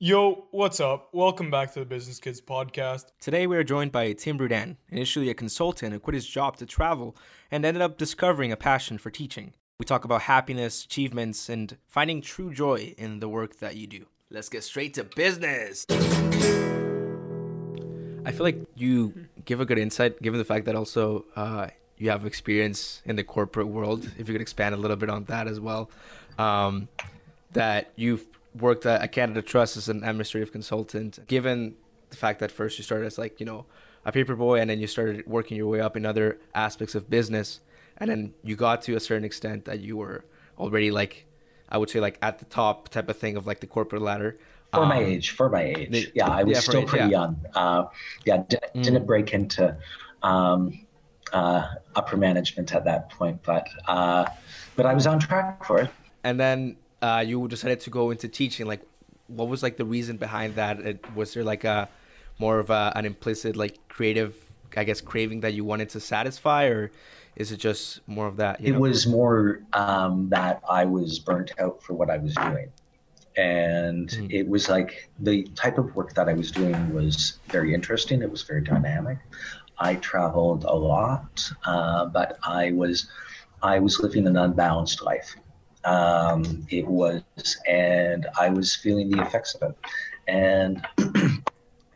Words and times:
Yo, 0.00 0.46
what's 0.52 0.78
up? 0.78 1.08
Welcome 1.12 1.50
back 1.50 1.72
to 1.72 1.80
the 1.80 1.84
Business 1.84 2.20
Kids 2.20 2.40
podcast. 2.40 3.06
Today 3.20 3.48
we 3.48 3.56
are 3.56 3.64
joined 3.64 3.90
by 3.90 4.12
Tim 4.12 4.38
Rudan, 4.38 4.76
initially 4.90 5.28
a 5.28 5.34
consultant 5.34 5.92
who 5.92 5.98
quit 5.98 6.14
his 6.14 6.24
job 6.24 6.56
to 6.58 6.66
travel 6.66 7.16
and 7.50 7.64
ended 7.64 7.82
up 7.82 7.98
discovering 7.98 8.52
a 8.52 8.56
passion 8.56 8.98
for 8.98 9.10
teaching. 9.10 9.54
We 9.80 9.86
talk 9.86 10.04
about 10.04 10.22
happiness, 10.22 10.84
achievements, 10.84 11.48
and 11.48 11.76
finding 11.88 12.20
true 12.20 12.54
joy 12.54 12.94
in 12.96 13.18
the 13.18 13.28
work 13.28 13.58
that 13.58 13.74
you 13.74 13.88
do. 13.88 14.06
Let's 14.30 14.48
get 14.48 14.62
straight 14.62 14.94
to 14.94 15.02
business. 15.02 15.84
I 15.90 15.96
feel 18.30 18.44
like 18.44 18.68
you 18.76 19.26
give 19.44 19.60
a 19.60 19.64
good 19.64 19.78
insight, 19.78 20.22
given 20.22 20.38
the 20.38 20.44
fact 20.44 20.66
that 20.66 20.76
also 20.76 21.24
uh, 21.34 21.70
you 21.96 22.10
have 22.10 22.24
experience 22.24 23.02
in 23.04 23.16
the 23.16 23.24
corporate 23.24 23.66
world. 23.66 24.08
If 24.16 24.28
you 24.28 24.34
could 24.34 24.42
expand 24.42 24.76
a 24.76 24.78
little 24.78 24.96
bit 24.96 25.10
on 25.10 25.24
that 25.24 25.48
as 25.48 25.58
well, 25.58 25.90
um, 26.38 26.86
that 27.52 27.90
you've 27.96 28.24
worked 28.54 28.86
at 28.86 29.02
a 29.02 29.08
Canada 29.08 29.42
Trust 29.42 29.76
as 29.76 29.88
an 29.88 30.04
administrative 30.04 30.52
consultant. 30.52 31.26
Given 31.26 31.76
the 32.10 32.16
fact 32.16 32.40
that 32.40 32.50
first 32.50 32.78
you 32.78 32.84
started 32.84 33.06
as 33.06 33.18
like 33.18 33.40
you 33.40 33.46
know 33.46 33.66
a 34.04 34.12
paper 34.12 34.36
boy, 34.36 34.60
and 34.60 34.70
then 34.70 34.80
you 34.80 34.86
started 34.86 35.26
working 35.26 35.56
your 35.56 35.66
way 35.66 35.80
up 35.80 35.96
in 35.96 36.06
other 36.06 36.38
aspects 36.54 36.94
of 36.94 37.10
business, 37.10 37.60
and 37.96 38.10
then 38.10 38.34
you 38.42 38.56
got 38.56 38.82
to 38.82 38.96
a 38.96 39.00
certain 39.00 39.24
extent 39.24 39.64
that 39.66 39.80
you 39.80 39.96
were 39.96 40.24
already 40.58 40.90
like 40.90 41.26
I 41.68 41.78
would 41.78 41.90
say 41.90 42.00
like 42.00 42.18
at 42.22 42.38
the 42.38 42.44
top 42.46 42.88
type 42.88 43.08
of 43.08 43.16
thing 43.16 43.36
of 43.36 43.46
like 43.46 43.60
the 43.60 43.66
corporate 43.66 44.02
ladder. 44.02 44.38
For 44.72 44.82
um, 44.82 44.88
my 44.88 44.98
age, 44.98 45.30
for 45.30 45.48
my 45.48 45.62
age, 45.62 45.90
the, 45.90 46.12
yeah, 46.14 46.28
I 46.28 46.42
was 46.42 46.54
yeah, 46.54 46.60
still 46.60 46.80
age, 46.82 46.88
pretty 46.88 47.04
yeah. 47.06 47.10
young. 47.10 47.40
Uh, 47.54 47.84
yeah, 48.24 48.44
d- 48.48 48.58
mm. 48.74 48.82
didn't 48.82 49.06
break 49.06 49.32
into 49.32 49.76
um, 50.22 50.86
uh, 51.32 51.66
upper 51.94 52.16
management 52.16 52.74
at 52.74 52.84
that 52.84 53.10
point, 53.10 53.42
but 53.42 53.68
uh, 53.86 54.26
but 54.76 54.86
I 54.86 54.94
was 54.94 55.06
on 55.06 55.18
track 55.18 55.64
for 55.64 55.80
it. 55.80 55.90
And 56.24 56.38
then 56.38 56.76
uh, 57.02 57.24
you 57.26 57.46
decided 57.48 57.80
to 57.80 57.90
go 57.90 58.10
into 58.10 58.28
teaching, 58.28 58.66
like 58.66 58.82
what 59.28 59.48
was 59.48 59.62
like 59.62 59.76
the 59.76 59.84
reason 59.84 60.16
behind 60.16 60.56
that? 60.56 60.80
It, 60.80 61.14
was 61.14 61.34
there 61.34 61.44
like 61.44 61.64
a 61.64 61.88
more 62.38 62.58
of 62.58 62.70
a, 62.70 62.92
an 62.94 63.04
implicit 63.04 63.56
like 63.56 63.88
creative, 63.88 64.36
I 64.76 64.84
guess, 64.84 65.00
craving 65.00 65.40
that 65.40 65.54
you 65.54 65.64
wanted 65.64 65.90
to 65.90 66.00
satisfy, 66.00 66.66
or 66.66 66.90
is 67.36 67.52
it 67.52 67.58
just 67.58 68.00
more 68.08 68.26
of 68.26 68.36
that? 68.36 68.60
it 68.60 68.72
know? 68.72 68.80
was 68.80 69.06
more 69.06 69.60
um, 69.72 70.28
that 70.30 70.60
I 70.68 70.84
was 70.84 71.18
burnt 71.18 71.52
out 71.58 71.82
for 71.82 71.94
what 71.94 72.10
I 72.10 72.18
was 72.18 72.34
doing. 72.34 72.72
And 73.36 74.08
mm. 74.08 74.32
it 74.32 74.48
was 74.48 74.68
like 74.68 75.08
the 75.20 75.44
type 75.54 75.78
of 75.78 75.94
work 75.94 76.14
that 76.14 76.28
I 76.28 76.32
was 76.32 76.50
doing 76.50 76.92
was 76.92 77.38
very 77.48 77.72
interesting. 77.72 78.22
It 78.22 78.30
was 78.30 78.42
very 78.42 78.62
dynamic. 78.62 79.18
I 79.78 79.94
traveled 79.96 80.64
a 80.64 80.74
lot, 80.74 81.48
uh, 81.64 82.06
but 82.06 82.38
I 82.42 82.72
was 82.72 83.08
I 83.62 83.78
was 83.78 84.00
living 84.00 84.26
an 84.26 84.36
unbalanced 84.36 85.02
life 85.02 85.36
um, 85.84 86.66
it 86.70 86.86
was, 86.86 87.22
and 87.68 88.26
I 88.38 88.50
was 88.50 88.74
feeling 88.74 89.10
the 89.10 89.22
effects 89.22 89.54
of 89.54 89.70
it, 89.70 89.76
and 90.26 90.86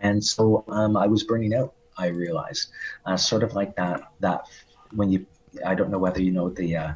and 0.00 0.24
so 0.24 0.64
um, 0.68 0.96
I 0.96 1.06
was 1.06 1.24
burning 1.24 1.54
out. 1.54 1.74
I 1.98 2.06
realized, 2.08 2.70
uh, 3.06 3.16
sort 3.16 3.42
of 3.42 3.54
like 3.54 3.76
that 3.76 4.12
that 4.20 4.46
when 4.94 5.10
you, 5.10 5.26
I 5.64 5.74
don't 5.74 5.90
know 5.90 5.98
whether 5.98 6.22
you 6.22 6.32
know 6.32 6.48
the. 6.48 6.76
Uh, 6.76 6.92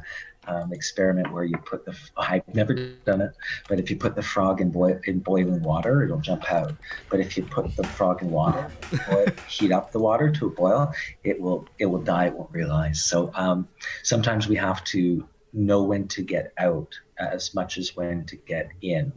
um, 0.47 0.71
experiment 0.71 1.31
where 1.31 1.43
you 1.43 1.57
put 1.57 1.85
the 1.85 1.93
I've 2.15 2.47
never 2.53 2.73
done 2.73 3.21
it, 3.21 3.31
but 3.67 3.79
if 3.79 3.89
you 3.89 3.97
put 3.97 4.15
the 4.15 4.21
frog 4.21 4.61
in, 4.61 4.71
boil, 4.71 4.97
in 5.05 5.19
boiling 5.19 5.61
water, 5.61 6.03
it'll 6.03 6.21
jump 6.21 6.49
out. 6.51 6.73
But 7.09 7.19
if 7.19 7.37
you 7.37 7.43
put 7.43 7.75
the 7.75 7.83
frog 7.83 8.21
in 8.21 8.31
water, 8.31 8.71
boil, 9.09 9.27
heat 9.47 9.71
up 9.71 9.91
the 9.91 9.99
water 9.99 10.31
to 10.31 10.47
a 10.47 10.49
boil, 10.49 10.93
it 11.23 11.39
will 11.39 11.67
it 11.79 11.85
will 11.87 12.01
die. 12.01 12.27
It 12.27 12.33
won't 12.33 12.51
realize. 12.51 13.03
So 13.03 13.31
um, 13.35 13.67
sometimes 14.03 14.47
we 14.47 14.55
have 14.55 14.83
to 14.85 15.27
know 15.57 15.83
when 15.83 16.07
to 16.09 16.21
get 16.21 16.53
out 16.57 16.97
as 17.19 17.53
much 17.53 17.77
as 17.77 17.95
when 17.95 18.25
to 18.25 18.35
get 18.35 18.69
in. 18.81 19.11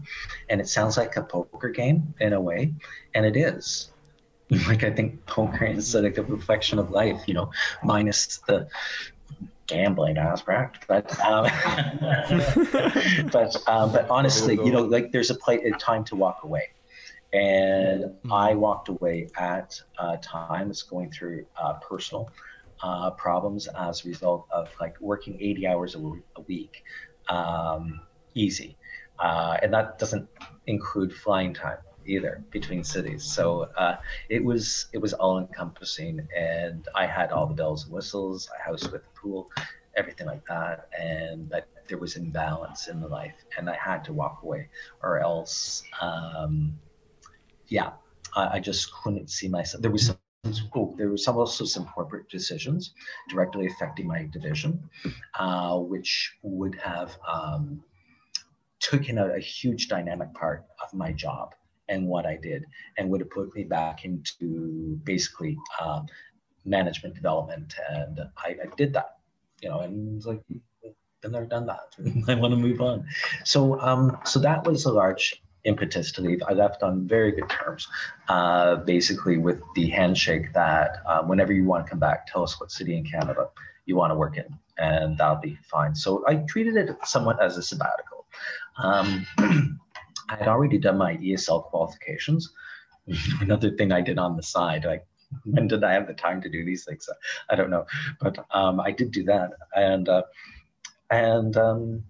And 0.49 0.61
it 0.61 0.69
sounds 0.69 0.97
like 0.97 1.17
a 1.17 1.23
poker 1.23 1.69
game 1.69 2.15
in 2.21 2.33
a 2.33 2.41
way, 2.41 2.75
and 3.15 3.25
it 3.25 3.37
is. 3.37 3.91
Like 4.67 4.83
I 4.83 4.91
think 4.91 5.25
poker 5.27 5.65
is 5.65 5.95
like 5.95 6.19
a 6.19 6.25
reflection 6.25 6.81
of 6.81 6.91
life, 6.91 7.23
you 7.29 7.35
know, 7.35 7.53
minus 7.85 8.39
the 8.49 8.67
gambling 9.69 10.19
aspect. 10.19 10.87
But 10.89 11.09
um, 11.21 11.45
but 13.31 13.57
um, 13.69 13.93
but 13.93 14.11
honestly, 14.11 14.57
you 14.57 14.73
know, 14.73 14.83
like 14.83 15.13
there's 15.13 15.31
a 15.31 15.37
play 15.37 15.59
a 15.63 15.71
time 15.79 16.03
to 16.07 16.17
walk 16.17 16.41
away. 16.43 16.71
And 17.33 18.05
mm-hmm. 18.05 18.33
I 18.33 18.55
walked 18.55 18.89
away 18.89 19.29
at 19.39 19.81
a 20.01 20.17
time 20.17 20.67
that's 20.67 20.83
going 20.83 21.13
through 21.13 21.47
uh, 21.57 21.75
personal 21.75 22.29
uh, 22.83 23.11
problems 23.11 23.69
as 23.69 24.05
a 24.05 24.09
result 24.09 24.47
of 24.51 24.69
like 24.81 25.01
working 25.01 25.37
80 25.41 25.67
hours 25.67 25.95
a, 25.95 26.01
week 26.47 26.85
um, 27.29 28.01
easy. 28.35 28.77
Uh, 29.19 29.59
and 29.63 29.73
that 29.75 29.99
doesn't 29.99 30.29
include 30.67 31.13
flying 31.13 31.53
time 31.53 31.79
either 32.07 32.43
between 32.51 32.83
cities. 32.83 33.23
So 33.25 33.69
uh, 33.77 33.97
it 34.29 34.43
was 34.43 34.87
it 34.93 34.99
was 34.99 35.13
all 35.13 35.39
encompassing, 35.39 36.27
and 36.37 36.87
I 36.95 37.07
had 37.07 37.31
all 37.31 37.47
the 37.47 37.55
bells 37.55 37.85
and 37.85 37.93
whistles, 37.93 38.49
a 38.59 38.63
house 38.63 38.83
with 38.85 39.03
a 39.03 39.19
pool, 39.21 39.51
everything 39.97 40.27
like 40.27 40.45
that, 40.47 40.89
and 40.99 41.49
but 41.49 41.69
there 41.89 41.99
was 41.99 42.17
imbalance 42.17 42.89
in 42.89 43.01
the 43.01 43.09
life, 43.09 43.35
and 43.59 43.69
I 43.69 43.77
had 43.77 44.05
to 44.05 44.13
walk 44.13 44.41
away, 44.43 44.69
or 45.03 45.21
else, 45.21 45.83
um, 46.01 46.79
yeah, 47.69 47.91
I, 48.35 48.57
I 48.57 48.61
just 48.61 48.93
couldn't 48.93 49.31
see 49.31 49.49
myself. 49.49 49.83
There 49.83 49.91
was 49.91 50.07
some 50.07 50.17
There 50.43 51.11
were 51.11 51.19
some 51.19 51.37
also 51.37 51.65
some 51.65 51.85
corporate 51.85 52.29
decisions 52.31 52.95
directly 53.29 53.67
affecting 53.67 54.07
my 54.07 54.27
division, 54.33 54.89
uh, 55.39 55.79
which 55.79 56.35
would 56.43 56.75
have 56.77 57.19
um, 57.29 57.83
taken 58.81 59.19
out 59.19 59.37
a 59.37 59.39
huge 59.39 59.89
dynamic 59.89 60.33
part 60.33 60.65
of 60.83 60.95
my 60.95 61.13
job 61.13 61.55
and 61.89 62.07
what 62.07 62.25
I 62.25 62.37
did, 62.37 62.65
and 62.97 63.11
would 63.11 63.21
have 63.21 63.31
put 63.31 63.55
me 63.55 63.65
back 63.65 64.05
into 64.05 64.99
basically 65.05 65.59
uh, 65.79 66.03
management 66.65 67.15
development, 67.15 67.75
and 67.91 68.21
I, 68.39 68.57
I, 68.63 68.75
did 68.77 68.93
that, 68.95 69.19
you 69.61 69.69
know, 69.69 69.81
and 69.81 70.17
it's 70.17 70.25
like 70.25 70.41
been 71.21 71.33
there, 71.33 71.45
done 71.45 71.67
that. 71.67 71.97
I 72.29 72.35
want 72.35 72.53
to 72.53 72.57
move 72.57 72.81
on. 72.81 73.05
So, 73.45 73.79
um, 73.81 74.17
so 74.25 74.39
that 74.41 74.65
was 74.65 74.85
a 74.87 74.93
large 74.93 75.43
impetus 75.65 76.13
to 76.13 76.23
leave. 76.23 76.43
I 76.49 76.53
left 76.53 76.83
on 76.83 77.07
very 77.07 77.33
good 77.33 77.49
terms, 77.49 77.87
uh, 78.29 78.77
basically 78.77 79.39
with 79.39 79.61
the 79.75 79.89
handshake 79.89 80.53
that 80.55 81.03
um, 81.07 81.29
whenever 81.29 81.53
you 81.53 81.65
want 81.65 81.87
to 81.87 81.91
come 81.91 81.99
back, 81.99 82.27
tell 82.27 82.43
us 82.43 82.61
what 82.61 82.71
city 82.71 82.97
in 82.97 83.05
Canada 83.05 83.49
you 83.87 83.97
want 83.97 84.11
to 84.11 84.15
work 84.15 84.37
in, 84.37 84.47
and 84.79 85.19
that'll 85.19 85.37
be 85.37 85.59
fine. 85.63 85.95
So 85.95 86.25
I 86.27 86.37
treated 86.37 86.77
it 86.77 86.97
somewhat 87.05 87.43
as 87.43 87.57
a 87.57 87.63
sabbatical. 87.63 88.27
Um, 88.83 89.27
I 90.29 90.37
had 90.37 90.49
already 90.49 90.79
done 90.79 90.97
my 90.97 91.17
ESL 91.17 91.65
qualifications. 91.65 92.53
Another 93.41 93.71
thing 93.71 93.93
I 93.93 94.01
did 94.01 94.19
on 94.19 94.37
the 94.37 94.43
side, 94.43 94.85
like 94.85 95.07
when 95.45 95.69
did 95.69 95.85
I 95.85 95.93
have 95.93 96.07
the 96.07 96.15
time 96.15 96.41
to 96.43 96.49
do 96.49 96.65
these 96.65 96.85
things? 96.85 97.09
I 97.49 97.57
don't 97.57 97.71
know, 97.71 97.87
but 98.21 98.39
um, 98.51 98.81
I 98.81 98.91
did 98.93 99.11
do 99.13 99.25
that, 99.25 99.51
and 99.75 100.09
uh, 100.09 100.23
and 101.11 101.57
um, 101.57 102.05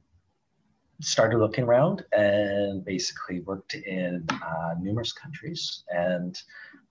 started 1.01 1.39
looking 1.39 1.65
around 1.65 2.05
and 2.13 2.85
basically 2.85 3.41
worked 3.41 3.75
in 3.75 4.27
uh, 4.31 4.75
numerous 4.81 5.13
countries 5.13 5.85
and 5.89 6.41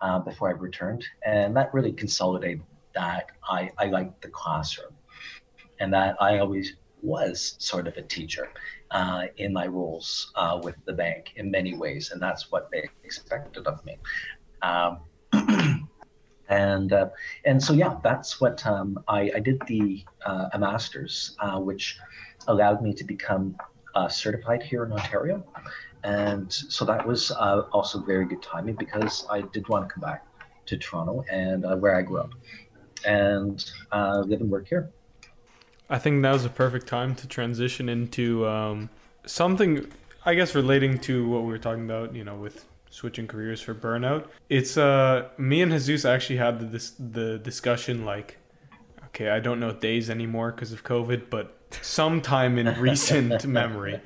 uh, 0.02 0.20
before 0.20 0.50
I 0.50 0.54
returned. 0.54 1.06
And 1.26 1.56
that 1.56 1.74
really 1.74 1.92
consolidated 1.92 2.64
that 2.96 3.28
I, 3.48 3.72
I 3.78 3.86
liked 3.86 4.22
the 4.22 4.30
classroom 4.30 4.94
and 5.80 5.94
that 5.94 6.16
I 6.20 6.40
always 6.40 6.76
was 7.02 7.56
sort 7.60 7.88
of 7.88 7.96
a 7.98 8.02
teacher 8.02 8.50
uh, 8.92 9.26
in 9.38 9.54
my 9.54 9.68
roles 9.68 10.32
uh, 10.36 10.60
with 10.62 10.76
the 10.86 10.94
bank 10.94 11.34
in 11.36 11.50
many 11.52 11.78
ways. 11.78 12.12
And 12.12 12.22
that's 12.22 12.52
what 12.52 12.70
they 12.72 12.90
expected 13.04 13.68
of 13.68 13.84
me. 13.86 13.98
Um, 14.62 15.00
and 16.50 16.92
uh, 16.92 17.10
and 17.46 17.64
so 17.64 17.74
yeah, 17.74 17.96
that's 18.04 18.42
what 18.42 18.66
um, 18.66 19.00
I, 19.08 19.32
I 19.36 19.40
did 19.40 19.62
the 19.68 20.04
uh, 20.26 20.50
a 20.54 20.60
master's, 20.60 21.38
which 21.58 21.98
allowed 22.48 22.82
me 22.82 22.94
to 22.94 23.04
become 23.04 23.56
uh, 23.60 23.64
certified 24.08 24.64
here 24.64 24.84
in 24.84 24.92
Ontario. 24.92 25.44
And 26.04 26.52
so 26.52 26.86
that 26.86 27.06
was 27.06 27.32
uh, 27.32 27.64
also 27.72 28.00
very 28.00 28.26
good 28.26 28.42
timing 28.42 28.76
because 28.76 29.26
I 29.30 29.42
did 29.42 29.68
want 29.68 29.88
to 29.88 29.94
come 29.94 30.02
back 30.02 30.26
to 30.68 30.78
Toronto 30.78 31.26
and 31.30 31.66
uh, 31.66 31.76
where 31.76 31.96
I 31.96 32.02
grew 32.02 32.20
up 32.20 32.32
and 33.06 33.64
uh, 33.92 34.24
live 34.26 34.42
and 34.42 34.50
work 34.50 34.68
here. 34.68 34.92
I 35.90 35.98
think 35.98 36.22
that 36.22 36.32
was 36.32 36.46
a 36.46 36.50
perfect 36.50 36.88
time 36.88 37.16
to 37.16 37.28
transition 37.28 37.90
into 37.90 38.48
um, 38.48 38.90
something, 39.26 39.92
I 40.24 40.36
guess, 40.36 40.54
relating 40.54 41.00
to 41.00 41.28
what 41.28 41.42
we 41.42 41.48
were 41.48 41.58
talking 41.58 41.86
about, 41.86 42.14
you 42.14 42.24
know, 42.24 42.36
with 42.36 42.66
switching 42.92 43.28
careers 43.28 43.62
for 43.62 43.74
burnout. 43.74 44.28
It's 44.50 44.78
uh, 44.78 45.30
me 45.38 45.62
and 45.62 45.72
Jesus 45.72 46.06
actually 46.06 46.38
had 46.38 46.72
the, 46.72 46.92
the 47.00 47.40
discussion 47.40 48.06
like, 48.06 48.38
okay, 49.08 49.30
I 49.30 49.40
don't 49.40 49.60
know 49.60 49.74
days 49.74 50.10
anymore 50.10 50.52
because 50.52 50.72
of 50.72 50.84
COVID, 50.84 51.30
but 51.30 51.59
sometime 51.82 52.58
in 52.58 52.80
recent 52.80 53.46
memory. 53.60 54.02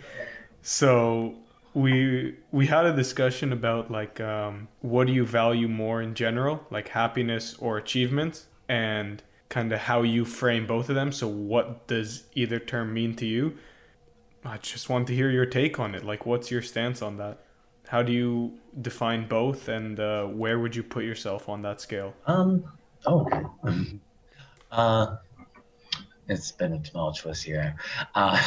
So 0.61 1.35
we 1.73 2.35
we 2.51 2.67
had 2.67 2.85
a 2.85 2.95
discussion 2.95 3.51
about 3.51 3.89
like 3.89 4.19
um, 4.21 4.67
what 4.81 5.07
do 5.07 5.13
you 5.13 5.25
value 5.25 5.67
more 5.67 6.01
in 6.01 6.13
general, 6.13 6.65
like 6.69 6.89
happiness 6.89 7.55
or 7.59 7.77
achievement, 7.77 8.45
and 8.69 9.23
kind 9.49 9.71
of 9.71 9.79
how 9.79 10.01
you 10.01 10.25
frame 10.25 10.65
both 10.65 10.89
of 10.89 10.95
them. 10.95 11.11
So 11.11 11.27
what 11.27 11.87
does 11.87 12.23
either 12.33 12.59
term 12.59 12.93
mean 12.93 13.15
to 13.17 13.25
you? 13.25 13.57
I 14.45 14.57
just 14.57 14.89
want 14.89 15.07
to 15.07 15.15
hear 15.15 15.29
your 15.29 15.45
take 15.45 15.79
on 15.79 15.95
it. 15.95 16.03
Like, 16.03 16.25
what's 16.25 16.51
your 16.51 16.61
stance 16.61 17.01
on 17.01 17.17
that? 17.17 17.39
How 17.87 18.01
do 18.01 18.11
you 18.11 18.57
define 18.81 19.27
both, 19.27 19.67
and 19.67 19.99
uh, 19.99 20.25
where 20.25 20.59
would 20.59 20.75
you 20.75 20.83
put 20.83 21.03
yourself 21.03 21.49
on 21.49 21.61
that 21.61 21.81
scale? 21.81 22.13
Um. 22.25 22.63
Oh, 23.05 23.21
okay. 23.21 23.99
uh, 24.71 25.17
it's 26.27 26.51
been 26.51 26.73
a 26.73 26.79
tumultuous 26.79 27.47
year. 27.47 27.75
Uh, 28.15 28.41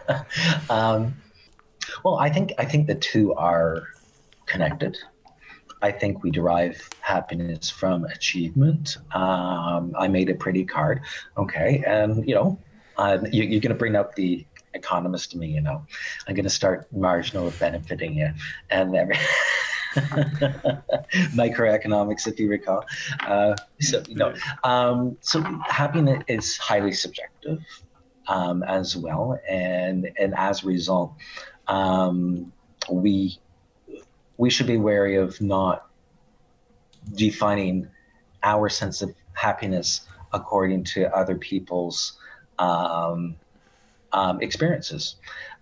um, 0.70 1.14
well, 2.04 2.16
I 2.16 2.30
think 2.30 2.52
I 2.58 2.64
think 2.64 2.86
the 2.86 2.94
two 2.94 3.34
are 3.34 3.88
connected. 4.46 4.98
I 5.80 5.90
think 5.90 6.22
we 6.22 6.30
derive 6.30 6.88
happiness 7.00 7.68
from 7.68 8.04
achievement. 8.04 8.98
Um, 9.12 9.94
I 9.98 10.06
made 10.08 10.30
a 10.30 10.34
pretty 10.34 10.64
card, 10.64 11.02
okay, 11.36 11.82
and 11.86 12.26
you 12.28 12.34
know, 12.34 12.58
uh, 12.96 13.18
you, 13.32 13.42
you're 13.42 13.60
going 13.60 13.72
to 13.72 13.78
bring 13.78 13.96
up 13.96 14.14
the 14.14 14.46
economist 14.74 15.32
to 15.32 15.38
me. 15.38 15.48
You 15.48 15.60
know, 15.60 15.84
I'm 16.28 16.34
going 16.34 16.44
to 16.44 16.50
start 16.50 16.86
marginal 16.92 17.52
benefiting 17.58 18.14
you, 18.14 18.30
and 18.70 18.94
every. 18.94 19.16
microeconomics, 21.34 22.26
if 22.26 22.38
you 22.38 22.48
recall. 22.48 22.84
Uh, 23.26 23.54
so 23.80 24.02
you 24.08 24.16
know, 24.16 24.34
um, 24.64 25.16
so 25.20 25.42
happiness 25.66 26.22
is 26.28 26.56
highly 26.56 26.92
subjective 26.92 27.58
um, 28.28 28.62
as 28.62 28.96
well, 28.96 29.38
and 29.48 30.10
and 30.18 30.34
as 30.36 30.64
a 30.64 30.66
result, 30.66 31.12
um, 31.68 32.52
we 32.90 33.38
we 34.36 34.50
should 34.50 34.66
be 34.66 34.76
wary 34.76 35.16
of 35.16 35.40
not 35.40 35.88
defining 37.14 37.88
our 38.42 38.68
sense 38.68 39.02
of 39.02 39.14
happiness 39.34 40.02
according 40.32 40.84
to 40.84 41.14
other 41.14 41.36
people's 41.36 42.18
um, 42.58 43.36
um, 44.12 44.40
experiences. 44.40 45.16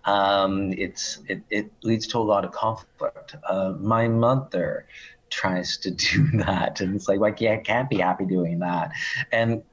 Um, 0.05 0.73
it's 0.73 1.19
it, 1.27 1.41
it 1.49 1.71
leads 1.83 2.07
to 2.07 2.17
a 2.17 2.19
lot 2.19 2.45
of 2.45 2.51
conflict. 2.51 3.35
Uh, 3.47 3.73
my 3.79 4.07
mother 4.07 4.87
tries 5.29 5.77
to 5.77 5.91
do 5.91 6.27
that, 6.45 6.81
and 6.81 6.95
it's 6.95 7.07
like, 7.07 7.19
like 7.19 7.41
yeah, 7.41 7.53
I 7.53 7.57
can't 7.57 7.89
be 7.89 7.97
happy 7.97 8.25
doing 8.25 8.59
that, 8.59 8.91
and 9.31 9.63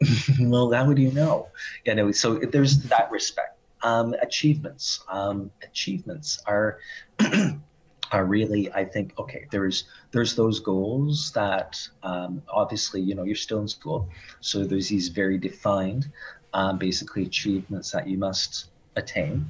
well, 0.40 0.72
how 0.72 0.86
would 0.86 0.98
you 0.98 1.12
know? 1.12 1.48
You 1.84 1.94
know, 1.94 2.12
so 2.12 2.34
there's 2.38 2.82
that 2.84 3.10
respect. 3.10 3.58
Um, 3.84 4.14
achievements, 4.22 5.02
um, 5.08 5.50
achievements 5.62 6.40
are 6.46 6.78
are 8.12 8.26
really, 8.26 8.70
I 8.72 8.84
think, 8.84 9.18
okay. 9.18 9.46
There's 9.50 9.84
there's 10.12 10.36
those 10.36 10.60
goals 10.60 11.32
that 11.32 11.80
um, 12.02 12.42
obviously, 12.48 13.00
you 13.00 13.14
know, 13.14 13.24
you're 13.24 13.34
still 13.34 13.60
in 13.60 13.68
school, 13.68 14.08
so 14.40 14.64
there's 14.64 14.88
these 14.88 15.08
very 15.08 15.38
defined, 15.38 16.10
um, 16.52 16.78
basically 16.78 17.22
achievements 17.22 17.90
that 17.90 18.06
you 18.06 18.18
must 18.18 18.66
attain. 18.96 19.46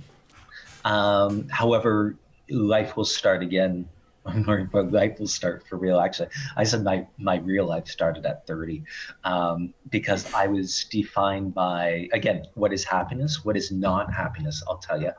Um, 0.84 1.48
however, 1.48 2.16
life 2.50 2.96
will 2.96 3.04
start 3.04 3.42
again 3.42 3.88
life 4.74 5.18
will 5.18 5.26
start 5.26 5.66
for 5.66 5.76
real. 5.76 5.98
Actually, 5.98 6.28
I 6.56 6.62
said 6.64 6.84
my 6.84 7.06
my 7.18 7.38
real 7.38 7.66
life 7.66 7.88
started 7.88 8.24
at 8.24 8.46
30 8.46 8.84
um, 9.24 9.74
because 9.90 10.32
I 10.32 10.46
was 10.46 10.84
defined 10.90 11.54
by 11.54 12.08
again 12.12 12.44
what 12.54 12.72
is 12.72 12.84
happiness, 12.84 13.44
what 13.44 13.56
is 13.56 13.72
not 13.72 14.12
happiness. 14.12 14.62
I'll 14.68 14.78
tell 14.78 15.00
you, 15.00 15.10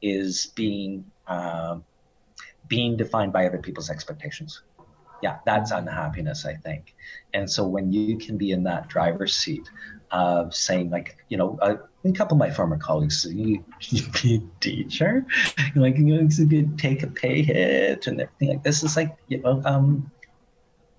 is 0.00 0.52
being 0.56 1.04
uh, 1.26 1.80
being 2.66 2.96
defined 2.96 3.32
by 3.32 3.46
other 3.46 3.58
people's 3.58 3.90
expectations. 3.90 4.62
Yeah, 5.22 5.38
that's 5.46 5.70
unhappiness, 5.70 6.44
I 6.44 6.54
think. 6.54 6.94
And 7.32 7.50
so 7.50 7.66
when 7.66 7.92
you 7.92 8.18
can 8.18 8.36
be 8.36 8.52
in 8.52 8.62
that 8.64 8.88
driver's 8.88 9.34
seat 9.34 9.68
of 10.10 10.54
saying 10.54 10.90
like, 10.90 11.16
you 11.28 11.36
know, 11.36 11.58
a, 11.62 11.78
a 12.04 12.12
couple 12.12 12.36
of 12.36 12.38
my 12.38 12.50
former 12.50 12.76
colleagues, 12.76 13.26
you, 13.30 13.64
you 13.80 14.02
be 14.22 14.36
a 14.36 14.60
teacher, 14.60 15.26
like 15.74 15.96
you 15.98 16.04
know, 16.04 16.28
to 16.28 16.76
take 16.76 17.02
a 17.02 17.08
pay 17.08 17.42
hit 17.42 18.06
and 18.06 18.20
everything 18.20 18.48
like 18.48 18.62
this. 18.62 18.82
Is 18.82 18.96
like, 18.96 19.16
you 19.28 19.40
know, 19.40 19.62
um, 19.64 20.10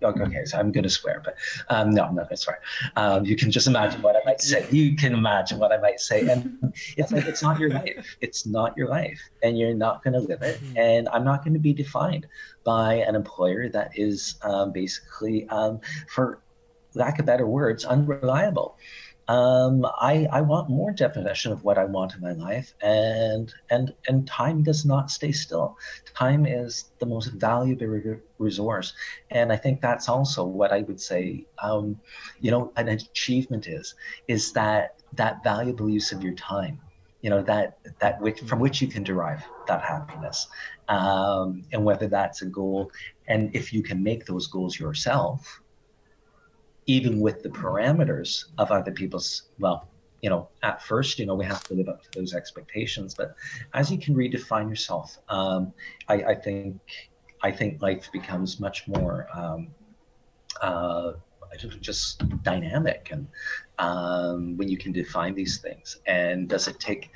okay, 0.04 0.46
so 0.46 0.58
I'm 0.58 0.72
going 0.72 0.84
to 0.84 0.90
swear, 0.90 1.22
but 1.24 1.36
um, 1.70 1.92
no, 1.92 2.04
I'm 2.04 2.16
not 2.16 2.30
going 2.30 2.38
to 2.38 2.42
swear. 2.42 2.60
Um, 2.96 3.26
you 3.26 3.36
can 3.36 3.52
just 3.52 3.68
imagine 3.68 4.02
what 4.02 4.16
I 4.16 4.20
might 4.26 4.42
say. 4.42 4.66
You 4.72 4.96
can 4.96 5.14
imagine 5.14 5.60
what 5.60 5.72
I 5.72 5.78
might 5.78 6.00
say, 6.00 6.28
and 6.28 6.74
it's 6.98 7.12
like 7.12 7.26
it's 7.26 7.42
not 7.42 7.60
your 7.60 7.70
life. 7.70 8.18
It's 8.22 8.46
not 8.46 8.78
your 8.78 8.90
life, 8.90 9.20
and 9.44 9.58
you're 9.58 9.74
not 9.74 10.04
going 10.04 10.14
to 10.14 10.20
live 10.20 10.42
it. 10.42 10.60
Hmm. 10.60 10.78
And 10.78 11.10
I'm 11.10 11.24
not 11.24 11.44
going 11.44 11.54
to 11.54 11.60
be 11.60 11.74
defined 11.74 12.28
by 12.64 12.96
an 12.96 13.16
employer 13.16 13.70
that 13.70 13.92
is 13.96 14.36
um, 14.44 14.72
basically, 14.72 15.48
um, 15.50 15.80
for 16.10 16.40
lack 16.96 17.20
of 17.20 17.26
better 17.26 17.48
words, 17.48 17.86
unreliable 17.86 18.66
um, 19.28 19.86
I, 20.00 20.28
I 20.32 20.42
want 20.42 20.70
more 20.70 20.92
definition 20.92 21.52
of 21.52 21.64
what 21.64 21.78
I 21.78 21.86
want 21.86 22.14
in 22.16 22.22
my 22.22 22.32
life, 22.34 22.74
and 22.82 23.52
and 23.70 23.92
and 24.08 24.28
time 24.28 24.64
does 24.64 24.86
not 24.86 25.10
stay 25.12 25.32
still. 25.32 25.76
Time 26.18 26.46
is 26.46 26.92
the 27.00 27.06
most 27.06 27.28
valuable 27.40 27.88
re- 27.88 28.18
resource, 28.40 28.94
and 29.32 29.52
I 29.52 29.58
think 29.58 29.82
that's 29.82 30.10
also 30.10 30.46
what 30.46 30.72
I 30.72 30.82
would 30.82 31.00
say. 31.00 31.46
Um, 31.62 31.98
you 32.40 32.52
know, 32.52 32.72
an 32.78 32.90
achievement 32.90 33.68
is 33.68 33.94
is 34.28 34.54
that 34.54 34.80
that 35.14 35.44
valuable 35.44 35.90
use 35.90 36.12
of 36.12 36.22
your 36.22 36.34
time. 36.36 36.80
You 37.22 37.30
know 37.30 37.42
that 37.44 37.74
that 38.00 38.22
which 38.22 38.40
from 38.42 38.60
which 38.60 38.82
you 38.82 38.88
can 38.88 39.04
derive 39.04 39.44
that 39.68 39.82
happiness, 39.82 40.48
um, 40.88 41.64
and 41.72 41.84
whether 41.84 42.08
that's 42.08 42.42
a 42.42 42.46
goal, 42.48 42.90
and 43.28 43.50
if 43.56 43.74
you 43.74 43.84
can 43.84 44.04
make 44.04 44.26
those 44.26 44.48
goals 44.48 44.80
yourself 44.80 45.40
even 46.88 47.20
with 47.20 47.44
the 47.44 47.50
parameters 47.50 48.46
of 48.58 48.72
other 48.72 48.92
people's 48.92 49.44
well 49.60 49.88
you 50.22 50.30
know 50.30 50.50
at 50.64 50.82
first 50.82 51.20
you 51.20 51.26
know 51.26 51.36
we 51.36 51.46
have 51.46 51.64
to 51.64 51.74
live 51.74 51.90
up 51.90 52.02
to 52.02 52.10
those 52.20 52.34
expectations. 52.34 53.14
But 53.14 53.36
as 53.74 53.92
you 53.92 54.00
can 54.00 54.16
redefine 54.16 54.70
yourself 54.70 55.18
um, 55.30 55.74
I, 56.08 56.16
I, 56.24 56.36
think 56.36 56.80
i 57.44 57.52
think 57.52 57.82
life 57.82 58.10
becomes 58.12 58.60
much 58.60 58.88
more 58.88 59.28
um, 59.34 59.68
uh, 60.62 61.14
just 61.82 62.24
dynamic 62.44 63.10
and 63.12 63.28
um, 63.80 64.58
when 64.58 64.68
you 64.68 64.78
can 64.78 64.92
define 64.92 65.34
these 65.36 65.60
things. 65.60 65.98
And 66.06 66.48
does 66.48 66.68
it 66.68 66.80
take 66.80 67.12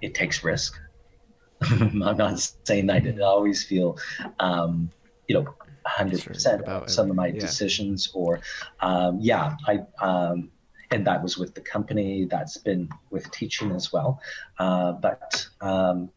it 0.00 0.14
takes 0.14 0.44
risk. 0.44 0.78
I'm 1.62 1.98
not 1.98 2.38
saying 2.64 2.86
that. 2.86 3.06
I 3.06 3.20
always 3.22 3.64
feel 3.64 3.98
um, 4.38 4.90
you 5.26 5.34
know 5.34 5.54
hundred 5.88 6.24
percent 6.24 6.60
about 6.62 6.90
some 6.90 7.10
of 7.10 7.16
my 7.16 7.28
yeah. 7.28 7.40
decisions 7.40 8.10
or 8.14 8.40
um, 8.80 9.18
yeah 9.20 9.56
I 9.66 9.80
um, 10.00 10.50
and 10.90 11.06
that 11.06 11.22
was 11.22 11.36
with 11.38 11.54
the 11.54 11.60
company 11.60 12.24
that's 12.24 12.56
been 12.56 12.88
with 13.10 13.30
teaching 13.30 13.72
as 13.72 13.92
well. 13.92 14.20
Uh, 14.58 14.92
but 14.92 15.46
um, 15.60 16.10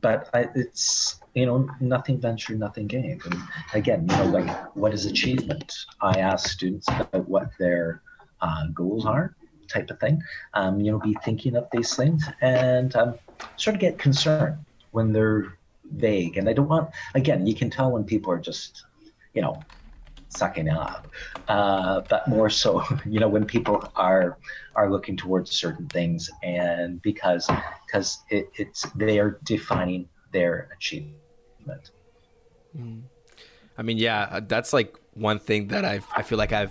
but 0.00 0.28
I, 0.34 0.48
it's 0.54 1.20
you 1.34 1.46
know 1.46 1.68
nothing 1.80 2.20
ventured 2.20 2.58
nothing 2.58 2.86
gained. 2.86 3.22
And 3.24 3.36
again 3.74 4.06
you 4.08 4.16
know 4.16 4.26
like 4.26 4.76
what 4.76 4.92
is 4.92 5.06
achievement? 5.06 5.72
I 6.00 6.18
ask 6.20 6.48
students 6.48 6.88
about 6.88 7.28
what 7.28 7.50
their 7.58 8.02
uh, 8.40 8.66
goals 8.74 9.06
are 9.06 9.34
type 9.68 9.90
of 9.90 9.98
thing. 9.98 10.22
Um, 10.54 10.80
you 10.80 10.92
know 10.92 10.98
be 10.98 11.16
thinking 11.24 11.56
of 11.56 11.68
these 11.72 11.94
things 11.94 12.24
and 12.40 12.94
um, 12.96 13.14
sort 13.56 13.74
of 13.74 13.80
get 13.80 13.98
concerned 13.98 14.58
when 14.90 15.12
they're 15.12 15.58
vague. 15.92 16.36
And 16.36 16.48
i 16.48 16.52
don't 16.52 16.68
want 16.68 16.90
again 17.14 17.46
you 17.46 17.54
can 17.54 17.70
tell 17.70 17.90
when 17.90 18.04
people 18.04 18.32
are 18.32 18.38
just 18.38 18.84
you 19.34 19.42
know 19.42 19.60
sucking 20.28 20.68
up. 20.68 21.08
Uh, 21.48 22.02
but 22.08 22.26
more 22.28 22.50
so 22.50 22.82
you 23.06 23.20
know 23.20 23.28
when 23.28 23.44
people 23.44 23.90
are 23.96 24.38
are 24.74 24.90
looking 24.90 25.16
towards 25.16 25.50
certain 25.50 25.86
things 25.88 26.30
and 26.42 27.00
because 27.02 27.48
because 27.86 28.18
it, 28.30 28.50
it's 28.54 28.82
they 28.94 29.18
are 29.18 29.38
defining 29.44 30.08
their 30.32 30.68
achievement. 30.76 31.90
Mm. 32.76 33.04
i 33.78 33.82
mean 33.82 33.96
yeah 33.96 34.38
that's 34.46 34.74
like 34.74 34.98
one 35.14 35.38
thing 35.38 35.68
that 35.68 35.82
i've 35.82 36.06
i 36.14 36.20
feel 36.20 36.36
like 36.36 36.52
i've 36.52 36.70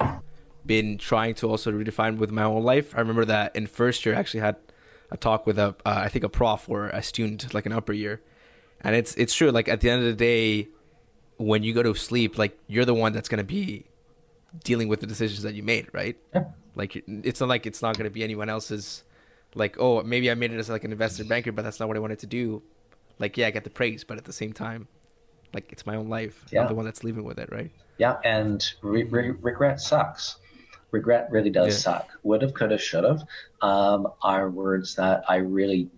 been 0.65 1.00
trying 1.00 1.34
to 1.36 1.50
also 1.50 1.72
redefine 1.72 2.17
with 2.17 2.31
my 2.31 2.43
own 2.43 2.63
life. 2.63 2.95
I 2.95 3.00
remember 3.00 3.25
that 3.25 3.55
in 3.55 3.67
first 3.67 4.05
year 4.05 4.15
i 4.15 4.19
actually 4.19 4.41
had 4.41 4.57
a 5.12 5.17
talk 5.17 5.45
with 5.45 5.57
a 5.60 5.75
uh, 5.86 6.01
I 6.05 6.10
think 6.10 6.24
a 6.24 6.29
prof 6.29 6.67
or 6.67 6.88
a 6.89 7.01
student 7.01 7.53
like 7.53 7.65
an 7.65 7.72
upper 7.72 7.93
year 7.93 8.22
and 8.86 8.96
it's 8.96 9.15
it's 9.15 9.34
true 9.34 9.51
like 9.51 9.68
at 9.68 9.82
the 9.82 9.89
end 9.89 10.01
of 10.01 10.08
the 10.08 10.13
day 10.13 10.70
when 11.38 11.63
you 11.63 11.74
go 11.74 11.84
to 11.84 11.94
sleep 11.96 12.38
like 12.38 12.58
you're 12.68 12.86
the 12.86 12.94
one 12.94 13.12
that's 13.12 13.27
going 13.27 13.39
to 13.39 13.44
be 13.44 13.86
dealing 14.63 14.88
with 14.88 15.01
the 15.01 15.08
decisions 15.08 15.42
that 15.42 15.54
you 15.54 15.63
made 15.63 15.88
right? 15.92 16.18
Yeah. 16.34 16.46
like 16.75 17.04
it's 17.08 17.39
not 17.39 17.50
like 17.50 17.65
it's 17.65 17.82
not 17.82 17.98
going 17.98 18.06
to 18.06 18.13
be 18.13 18.24
anyone 18.24 18.48
else's 18.48 19.04
like 19.56 19.77
oh 19.80 20.01
maybe 20.04 20.30
i 20.32 20.36
made 20.36 20.51
it 20.51 20.58
as 20.58 20.70
like 20.70 20.84
an 20.84 20.92
investor 20.92 21.25
banker 21.25 21.51
but 21.51 21.63
that's 21.63 21.80
not 21.80 21.88
what 21.88 21.98
i 21.98 22.00
wanted 22.00 22.20
to 22.20 22.27
do. 22.27 22.62
Like 23.18 23.38
yeah 23.38 23.48
i 23.48 23.51
get 23.51 23.63
the 23.63 23.70
praise 23.70 24.04
but 24.04 24.18
at 24.18 24.25
the 24.25 24.34
same 24.34 24.54
time 24.54 24.88
like 25.54 25.72
it's 25.72 25.86
my 25.86 25.96
own 25.96 26.10
life. 26.10 26.46
Yeah. 26.51 26.62
i'm 26.62 26.68
the 26.68 26.75
one 26.75 26.86
that's 26.86 27.04
living 27.04 27.24
with 27.24 27.39
it 27.39 27.51
right? 27.51 27.72
Yeah 27.98 28.18
and 28.24 28.63
re- 28.82 29.04
re- 29.04 29.32
regret 29.42 29.82
sucks. 29.82 30.38
Regret 30.92 31.27
really 31.30 31.50
does 31.50 31.68
yeah. 31.68 31.80
suck. 31.98 32.10
Would 32.24 32.42
have 32.42 32.54
could 32.54 32.72
have 32.72 32.82
should 32.82 33.04
have 33.04 33.24
um, 33.62 34.08
are 34.22 34.50
words 34.50 34.96
that 34.96 35.24
i 35.27 35.38
really 35.38 35.89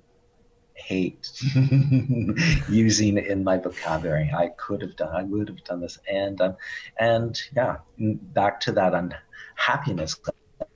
hate 0.78 1.30
using 2.70 3.18
in 3.18 3.44
my 3.44 3.58
vocabulary. 3.58 4.32
I 4.36 4.50
could 4.58 4.82
have 4.82 4.96
done, 4.96 5.16
I 5.16 5.24
would 5.24 5.50
have 5.50 5.64
done 5.64 5.82
this, 5.82 5.98
and 6.10 6.40
um, 6.42 6.56
and 7.00 7.40
yeah, 7.56 7.78
back 7.98 8.60
to 8.62 8.72
that 8.74 8.94
unhappiness. 8.94 10.16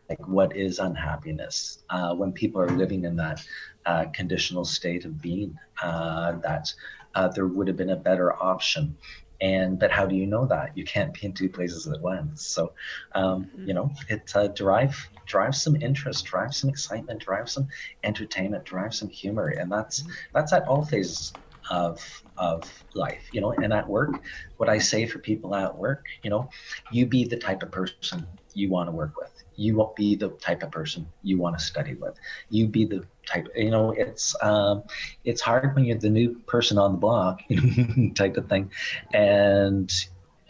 Like, 0.09 0.27
what 0.27 0.55
is 0.55 0.79
unhappiness? 0.79 1.83
Uh, 1.89 2.13
when 2.15 2.33
people 2.33 2.61
are 2.61 2.69
living 2.69 3.05
in 3.05 3.15
that 3.15 3.41
uh, 3.85 4.05
conditional 4.13 4.65
state 4.65 5.05
of 5.05 5.21
being, 5.21 5.55
uh, 5.81 6.33
that 6.43 6.67
uh, 7.15 7.29
there 7.29 7.47
would 7.47 7.67
have 7.67 7.77
been 7.77 7.91
a 7.91 7.95
better 7.95 8.33
option 8.43 8.97
and 9.41 9.79
but 9.79 9.91
how 9.91 10.05
do 10.05 10.15
you 10.15 10.25
know 10.25 10.45
that 10.45 10.77
you 10.77 10.85
can't 10.85 11.13
be 11.13 11.25
in 11.25 11.33
two 11.33 11.49
places 11.49 11.87
at 11.87 11.99
once 11.99 12.45
so 12.45 12.71
um, 13.15 13.45
mm-hmm. 13.45 13.67
you 13.67 13.73
know 13.73 13.91
it 14.07 14.31
uh, 14.35 14.47
drive 14.47 14.95
drive 15.25 15.55
some 15.55 15.75
interest 15.75 16.25
drive 16.25 16.53
some 16.53 16.69
excitement 16.69 17.19
drive 17.19 17.49
some 17.49 17.67
entertainment 18.03 18.63
drive 18.63 18.93
some 18.93 19.09
humor 19.09 19.47
and 19.47 19.71
that's 19.71 20.01
mm-hmm. 20.01 20.11
that's 20.33 20.53
at 20.53 20.67
all 20.67 20.85
phases 20.85 21.33
of 21.69 22.23
of 22.37 22.83
life 22.93 23.29
you 23.31 23.41
know 23.41 23.51
and 23.51 23.73
at 23.73 23.87
work 23.87 24.21
what 24.57 24.69
i 24.69 24.77
say 24.77 25.05
for 25.05 25.19
people 25.19 25.55
at 25.55 25.75
work 25.77 26.05
you 26.23 26.29
know 26.29 26.49
you 26.91 27.05
be 27.05 27.23
the 27.23 27.37
type 27.37 27.63
of 27.63 27.71
person 27.71 28.25
you 28.53 28.69
want 28.69 28.87
to 28.87 28.91
work 28.91 29.17
with. 29.17 29.31
You 29.55 29.75
won't 29.75 29.95
be 29.95 30.15
the 30.15 30.29
type 30.29 30.63
of 30.63 30.71
person 30.71 31.07
you 31.23 31.37
want 31.37 31.57
to 31.57 31.63
study 31.63 31.93
with. 31.95 32.17
You 32.49 32.67
be 32.67 32.85
the 32.85 33.05
type 33.25 33.47
you 33.55 33.71
know 33.71 33.91
it's 33.91 34.35
um, 34.41 34.83
it's 35.23 35.41
hard 35.41 35.75
when 35.75 35.85
you're 35.85 35.97
the 35.97 36.09
new 36.09 36.39
person 36.47 36.77
on 36.77 36.93
the 36.93 36.97
block 36.97 37.41
type 38.15 38.37
of 38.37 38.47
thing. 38.49 38.71
And 39.13 39.91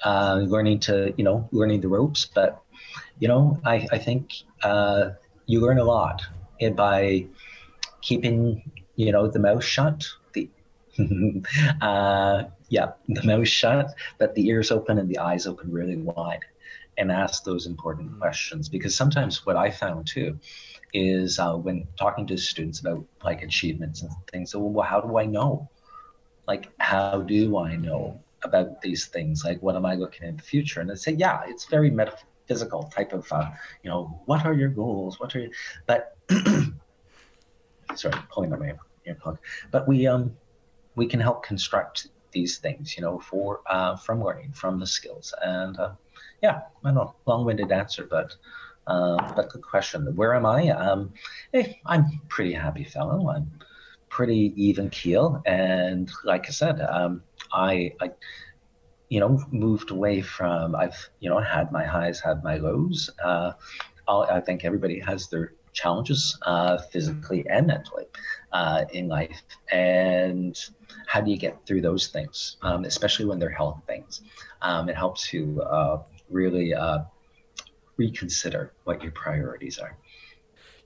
uh, 0.03 0.41
learning 0.46 0.79
to 0.81 1.13
you 1.17 1.24
know 1.24 1.48
learning 1.51 1.81
the 1.81 1.89
ropes. 1.89 2.25
But 2.25 2.62
you 3.20 3.27
know 3.27 3.60
i, 3.63 3.88
I 3.91 3.98
think 3.98 4.34
uh, 4.63 5.12
you 5.46 5.62
learn 5.62 5.77
a 5.77 5.84
lot 5.84 6.22
by 6.75 7.27
keeping 8.01 8.62
you 8.96 9.12
know 9.12 9.27
the 9.27 9.39
mouth 9.39 9.63
shut 9.63 10.05
the 10.34 10.50
uh, 11.81 12.43
yeah 12.70 12.91
the 13.08 13.24
mouth 13.24 13.48
shut 13.48 13.93
but 14.17 14.36
the 14.36 14.48
ears 14.48 14.72
open 14.72 14.98
and 14.98 15.10
the 15.10 15.20
eyes 15.20 15.48
open 15.48 15.72
really 15.72 15.98
wide 15.98 16.46
and 16.98 17.12
ask 17.12 17.43
those 17.43 17.65
important 17.65 18.12
mm. 18.12 18.19
questions. 18.19 18.69
Because 18.69 18.95
sometimes 18.95 19.45
what 19.45 19.55
i 19.55 19.69
found 19.69 20.07
too 20.07 20.39
is 20.93 21.39
uh, 21.39 21.53
when 21.53 21.88
talking 21.98 22.27
to 22.27 22.38
students 22.38 22.81
about 22.81 23.05
like 23.24 23.41
achievements 23.43 24.01
and 24.01 24.12
things 24.31 24.51
so 24.51 24.60
well 24.60 24.86
how 24.86 25.01
do 25.01 25.17
i 25.17 25.25
know? 25.25 25.69
Like 26.48 26.69
how 26.79 27.21
do 27.21 27.57
i 27.57 27.75
know 27.75 28.19
about 28.43 28.81
these 28.81 29.05
things? 29.05 29.43
Like 29.45 29.62
what 29.62 29.75
am 29.75 29.86
i 29.86 29.95
looking 29.95 30.27
in 30.27 30.38
the 30.38 30.43
future? 30.43 30.81
And 30.81 30.89
they 30.89 30.95
say 30.95 31.13
yeah 31.13 31.41
it's 31.48 31.65
very 31.65 31.89
metaphysical 31.89 32.83
type 32.95 33.13
of 33.13 33.31
uh, 33.31 33.50
you 33.83 33.89
know 33.89 34.21
what 34.25 34.45
are 34.45 34.53
your 34.53 34.69
goals? 34.69 35.19
What 35.19 35.36
are 35.36 35.41
you, 35.41 35.51
but 35.86 36.17
sorry 37.95 38.15
pulling 38.29 38.53
on 38.53 38.60
my 38.60 38.74
earplug. 39.07 39.38
But 39.71 39.88
we 39.88 40.07
um 40.07 40.36
we 40.95 41.07
can 41.07 41.19
help 41.19 41.43
construct 41.43 42.07
these 42.31 42.57
things 42.60 42.95
you 42.95 43.01
know 43.01 43.19
for 43.19 43.62
uh, 43.67 43.95
from 43.95 44.24
learning 44.24 44.51
from 44.53 44.79
the 44.79 44.88
skills. 44.88 45.33
And 45.41 45.77
uh, 45.79 45.91
yeah, 46.41 46.62
I 46.83 46.91
know, 46.91 47.15
long-winded 47.25 47.71
answer, 47.71 48.07
but 48.10 48.36
uh, 48.88 49.33
but 49.36 49.50
good 49.50 49.62
question. 49.62 50.15
Where 50.15 50.33
am 50.33 50.45
I? 50.45 50.69
Um, 50.69 51.13
hey, 51.53 51.79
I'm 51.86 52.05
pretty 52.29 52.53
happy 52.53 52.83
fellow. 52.83 53.29
I'm 53.29 53.51
pretty 54.10 54.53
even 54.55 54.89
keel, 54.89 55.41
and 55.45 56.12
like 56.24 56.48
I 56.48 56.51
said, 56.51 56.81
um, 56.81 57.21
I, 57.53 57.93
I, 58.01 58.12
you 59.10 59.19
know, 59.19 59.39
moved 59.51 59.91
away 59.91 60.21
from. 60.21 60.75
I've 60.75 61.10
you 61.19 61.29
know 61.29 61.39
had 61.39 61.71
my 61.71 61.86
highs, 61.86 62.19
had 62.19 62.43
my 62.43 62.57
lows. 62.57 63.10
Uh, 63.24 63.53
I 64.07 64.41
think 64.41 64.65
everybody 64.65 65.00
has 65.00 65.27
their 65.29 65.53
challenges 65.74 66.38
uh, 66.41 66.77
physically 66.77 67.45
and 67.48 67.67
mentally 67.67 68.05
uh, 68.51 68.86
in 68.91 69.07
life, 69.07 69.41
and 69.71 70.57
how 71.07 71.21
do 71.21 71.31
you 71.31 71.38
get 71.38 71.65
through 71.65 71.81
those 71.81 72.07
things, 72.07 72.57
um, 72.63 72.83
especially 72.83 73.25
when 73.25 73.39
they're 73.39 73.50
health 73.50 73.81
things? 73.88 74.21
Um, 74.62 74.89
it 74.89 74.98
helps 74.98 75.31
you 75.31 75.62
uh, 75.62 76.03
really 76.31 76.73
uh, 76.73 77.00
reconsider 77.97 78.73
what 78.83 79.01
your 79.03 79.11
priorities 79.11 79.79
are. 79.79 79.97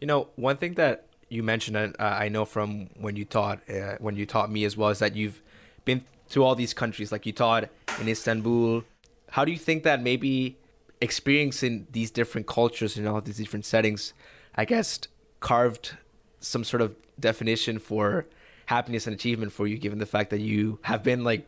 You 0.01 0.07
know, 0.07 0.29
one 0.35 0.57
thing 0.57 0.73
that 0.75 1.07
you 1.29 1.43
mentioned, 1.43 1.77
and 1.77 1.95
uh, 1.99 2.03
I 2.03 2.29
know 2.29 2.45
from 2.45 2.89
when 2.95 3.15
you 3.15 3.25
taught 3.25 3.61
uh, 3.69 3.97
when 3.99 4.15
you 4.15 4.25
taught 4.25 4.51
me 4.51 4.65
as 4.65 4.75
well, 4.77 4.89
is 4.89 4.99
that 4.99 5.15
you've 5.15 5.41
been 5.85 6.03
to 6.29 6.43
all 6.43 6.55
these 6.55 6.73
countries. 6.73 7.11
Like 7.11 7.25
you 7.25 7.33
taught 7.33 7.69
in 7.99 8.07
Istanbul. 8.07 8.83
How 9.31 9.43
do 9.45 9.51
you 9.51 9.57
think 9.57 9.83
that 9.83 10.01
maybe 10.01 10.57
experiencing 11.01 11.87
these 11.91 12.11
different 12.11 12.47
cultures 12.47 12.95
and 12.97 13.07
all 13.07 13.21
these 13.21 13.37
different 13.37 13.65
settings, 13.65 14.13
I 14.55 14.65
guess, 14.65 14.99
carved 15.39 15.97
some 16.39 16.63
sort 16.63 16.81
of 16.81 16.95
definition 17.19 17.79
for 17.79 18.25
happiness 18.67 19.07
and 19.07 19.15
achievement 19.15 19.51
for 19.51 19.67
you, 19.67 19.77
given 19.77 19.99
the 19.99 20.05
fact 20.05 20.29
that 20.29 20.41
you 20.41 20.79
have 20.83 21.03
been 21.03 21.23
like 21.23 21.47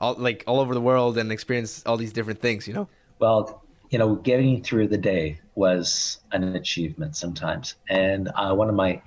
all 0.00 0.14
like 0.14 0.44
all 0.46 0.60
over 0.60 0.74
the 0.74 0.80
world 0.80 1.18
and 1.18 1.30
experienced 1.30 1.86
all 1.86 1.96
these 1.96 2.12
different 2.12 2.40
things, 2.40 2.66
you 2.66 2.74
know? 2.74 2.88
Well, 3.22 3.62
you 3.90 4.00
know, 4.00 4.16
getting 4.16 4.64
through 4.64 4.88
the 4.88 4.98
day 4.98 5.38
was 5.54 6.18
an 6.32 6.56
achievement 6.56 7.14
sometimes. 7.14 7.76
And 7.88 8.28
uh, 8.34 8.52
one 8.52 8.68
of 8.68 8.74
my 8.74 9.00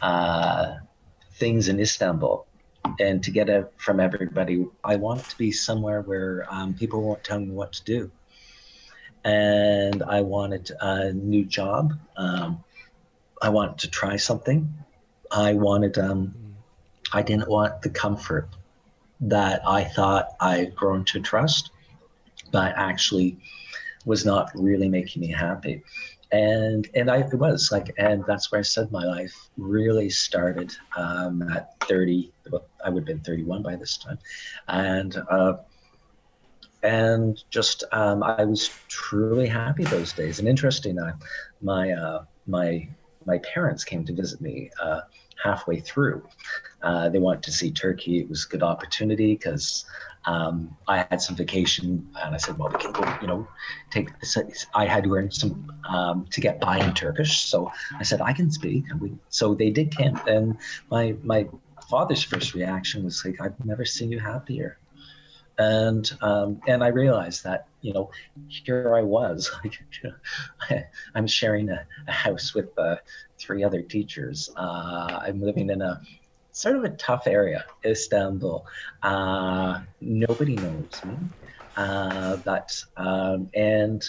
uh, 0.00 0.76
things 1.32 1.66
in 1.68 1.80
Istanbul, 1.80 2.46
and 3.00 3.24
to 3.24 3.32
get 3.32 3.48
it 3.48 3.72
from 3.76 3.98
everybody, 3.98 4.64
I 4.84 4.94
want 4.94 5.28
to 5.28 5.36
be 5.36 5.50
somewhere 5.50 6.02
where 6.02 6.46
um, 6.48 6.74
people 6.74 7.02
won't 7.02 7.24
tell 7.24 7.40
me 7.40 7.50
what 7.50 7.72
to 7.72 7.82
do. 7.82 8.12
And 9.24 10.00
I 10.04 10.20
wanted 10.20 10.70
a 10.80 11.12
new 11.12 11.44
job. 11.44 11.92
Um, 12.16 12.62
I 13.42 13.48
wanted 13.48 13.78
to 13.78 13.90
try 13.90 14.14
something. 14.14 14.72
I 15.32 15.54
wanted, 15.54 15.98
um, 15.98 16.36
I 17.12 17.20
didn't 17.20 17.48
want 17.48 17.82
the 17.82 17.90
comfort 17.90 18.48
that 19.22 19.66
I 19.66 19.82
thought 19.82 20.28
I'd 20.38 20.76
grown 20.76 21.04
to 21.06 21.18
trust, 21.18 21.72
but 22.56 22.72
actually 22.78 23.36
was 24.06 24.24
not 24.24 24.50
really 24.54 24.88
making 24.88 25.20
me 25.20 25.30
happy. 25.30 25.82
And 26.32 26.88
and 26.94 27.10
I 27.10 27.18
it 27.18 27.34
was 27.34 27.70
like 27.70 27.92
and 27.98 28.24
that's 28.26 28.50
where 28.50 28.58
I 28.58 28.62
said 28.62 28.90
my 28.90 29.04
life 29.04 29.34
really 29.58 30.08
started 30.08 30.72
um, 30.96 31.42
at 31.54 31.78
30. 31.80 32.32
Well, 32.50 32.64
I 32.82 32.88
would 32.88 33.02
have 33.02 33.06
been 33.06 33.20
31 33.20 33.62
by 33.62 33.76
this 33.76 33.98
time, 33.98 34.18
and 34.68 35.16
uh, 35.30 35.54
and 36.82 37.44
just 37.50 37.84
um, 37.92 38.22
I 38.22 38.44
was 38.44 38.70
truly 38.88 39.46
happy 39.46 39.84
those 39.84 40.14
days. 40.14 40.38
And 40.38 40.48
interesting, 40.48 40.98
uh, 40.98 41.14
my 41.60 41.92
uh, 41.92 42.24
my 42.46 42.88
my 43.26 43.38
parents 43.54 43.84
came 43.84 44.02
to 44.06 44.14
visit 44.14 44.40
me 44.40 44.70
uh, 44.82 45.02
halfway 45.44 45.80
through. 45.80 46.26
Uh, 46.82 47.08
they 47.08 47.18
wanted 47.18 47.42
to 47.42 47.52
see 47.52 47.70
Turkey. 47.70 48.20
It 48.20 48.28
was 48.28 48.44
a 48.44 48.48
good 48.48 48.62
opportunity 48.62 49.34
because 49.34 49.84
um, 50.26 50.76
I 50.88 51.06
had 51.10 51.20
some 51.20 51.36
vacation, 51.36 52.08
and 52.22 52.34
I 52.34 52.38
said, 52.38 52.58
"Well, 52.58 52.70
we 52.70 52.78
can 52.78 52.92
go, 52.92 53.18
you 53.20 53.26
know, 53.26 53.48
take." 53.90 54.08
This. 54.20 54.66
I 54.74 54.86
had 54.86 55.04
to 55.04 55.10
learn 55.10 55.30
some 55.30 55.72
um, 55.88 56.26
to 56.30 56.40
get 56.40 56.60
by 56.60 56.78
in 56.78 56.94
Turkish, 56.94 57.44
so 57.44 57.70
I 57.98 58.02
said, 58.02 58.20
"I 58.20 58.32
can 58.32 58.50
speak." 58.50 58.84
And 58.90 59.00
we, 59.00 59.14
so 59.28 59.54
they 59.54 59.70
did 59.70 59.96
camp, 59.96 60.26
and 60.26 60.58
my 60.90 61.16
my 61.22 61.48
father's 61.90 62.22
first 62.22 62.54
reaction 62.54 63.04
was 63.04 63.24
like, 63.24 63.40
"I've 63.40 63.64
never 63.64 63.84
seen 63.84 64.10
you 64.10 64.18
happier," 64.18 64.78
and 65.58 66.10
um, 66.20 66.60
and 66.66 66.84
I 66.84 66.88
realized 66.88 67.44
that 67.44 67.68
you 67.86 67.92
know, 67.92 68.10
here 68.48 68.96
I 68.96 69.02
was, 69.02 69.48
I'm 71.14 71.28
sharing 71.28 71.70
a, 71.70 71.86
a 72.08 72.12
house 72.12 72.52
with 72.52 72.76
uh, 72.76 72.96
three 73.38 73.62
other 73.62 73.80
teachers. 73.80 74.50
Uh, 74.56 75.20
I'm 75.22 75.40
living 75.40 75.70
in 75.70 75.80
a 75.80 76.00
sort 76.56 76.76
of 76.76 76.84
a 76.84 76.88
tough 76.96 77.26
area, 77.26 77.64
Istanbul. 77.84 78.64
Uh, 79.02 79.80
nobody 80.00 80.56
knows 80.56 81.02
me. 81.04 81.18
Uh, 81.76 82.38
but 82.38 82.70
um, 82.96 83.50
and 83.54 84.02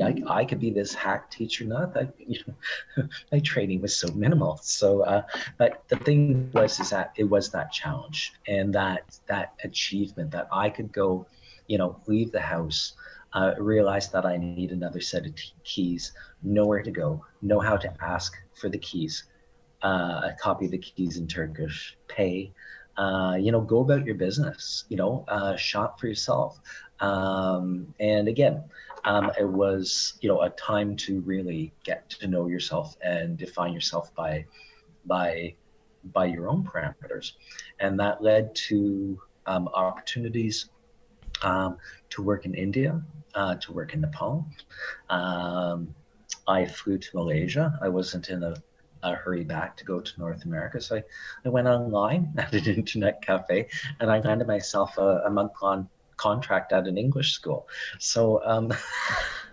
I, 0.00 0.22
I 0.28 0.44
could 0.44 0.60
be 0.60 0.70
this 0.70 0.94
hack 0.94 1.28
teacher, 1.32 1.64
not 1.64 1.92
that 1.94 2.14
you 2.18 2.38
know, 2.46 3.08
my 3.32 3.40
training 3.40 3.82
was 3.82 3.96
so 3.96 4.08
minimal. 4.14 4.60
So, 4.62 5.02
uh, 5.02 5.22
but 5.58 5.82
the 5.88 5.96
thing 5.96 6.52
was 6.54 6.78
is 6.78 6.90
that 6.90 7.10
it 7.16 7.24
was 7.24 7.50
that 7.50 7.72
challenge 7.72 8.32
and 8.46 8.72
that 8.74 9.18
that 9.26 9.54
achievement 9.64 10.30
that 10.30 10.46
I 10.52 10.70
could 10.70 10.92
go, 10.92 11.26
you 11.66 11.78
know, 11.78 12.00
leave 12.06 12.30
the 12.30 12.40
house, 12.40 12.92
uh, 13.32 13.54
realize 13.58 14.08
that 14.10 14.24
I 14.24 14.36
need 14.36 14.70
another 14.70 15.00
set 15.00 15.26
of 15.26 15.34
t- 15.34 15.42
keys, 15.64 16.12
know 16.44 16.66
where 16.66 16.82
to 16.82 16.92
go, 16.92 17.24
know 17.42 17.58
how 17.58 17.76
to 17.76 17.92
ask 18.00 18.32
for 18.54 18.68
the 18.68 18.78
keys, 18.78 19.24
uh, 19.82 20.30
copy 20.40 20.66
of 20.66 20.70
the 20.70 20.78
keys 20.78 21.16
in 21.16 21.26
Turkish, 21.26 21.96
pay, 22.08 22.52
uh, 22.96 23.36
you 23.38 23.50
know, 23.52 23.60
go 23.60 23.80
about 23.80 24.04
your 24.04 24.14
business, 24.14 24.84
you 24.88 24.96
know, 24.96 25.24
uh, 25.28 25.56
shop 25.56 25.98
for 26.00 26.06
yourself. 26.06 26.60
Um, 27.00 27.94
and 27.98 28.28
again, 28.28 28.64
um, 29.04 29.32
it 29.38 29.48
was, 29.48 30.14
you 30.20 30.28
know, 30.28 30.42
a 30.42 30.50
time 30.50 30.96
to 30.96 31.20
really 31.20 31.72
get 31.84 32.10
to 32.10 32.26
know 32.26 32.46
yourself 32.46 32.96
and 33.02 33.38
define 33.38 33.72
yourself 33.72 34.14
by, 34.14 34.44
by, 35.06 35.54
by 36.12 36.26
your 36.26 36.48
own 36.48 36.62
parameters. 36.64 37.32
And 37.78 37.98
that 38.00 38.22
led 38.22 38.54
to 38.68 39.18
um, 39.46 39.68
opportunities 39.68 40.68
um, 41.42 41.78
to 42.10 42.22
work 42.22 42.44
in 42.44 42.54
India, 42.54 43.00
uh, 43.34 43.54
to 43.56 43.72
work 43.72 43.94
in 43.94 44.02
Nepal. 44.02 44.46
Um, 45.08 45.94
I 46.46 46.66
flew 46.66 46.98
to 46.98 47.08
Malaysia. 47.14 47.78
I 47.80 47.88
wasn't 47.88 48.28
in 48.28 48.42
a 48.42 48.54
uh, 49.02 49.14
hurry 49.14 49.44
back 49.44 49.76
to 49.78 49.84
go 49.84 50.00
to 50.00 50.12
North 50.18 50.44
America. 50.44 50.80
So 50.80 50.96
I, 50.96 51.02
I 51.44 51.48
went 51.48 51.68
online 51.68 52.32
at 52.38 52.52
an 52.52 52.74
internet 52.74 53.22
cafe 53.22 53.68
and 53.98 54.10
I 54.10 54.20
landed 54.20 54.46
myself 54.46 54.98
a, 54.98 55.22
a 55.26 55.30
month 55.30 55.52
long 55.62 55.88
contract 56.16 56.72
at 56.72 56.86
an 56.86 56.98
English 56.98 57.32
school. 57.32 57.66
So, 57.98 58.42
um, 58.44 58.72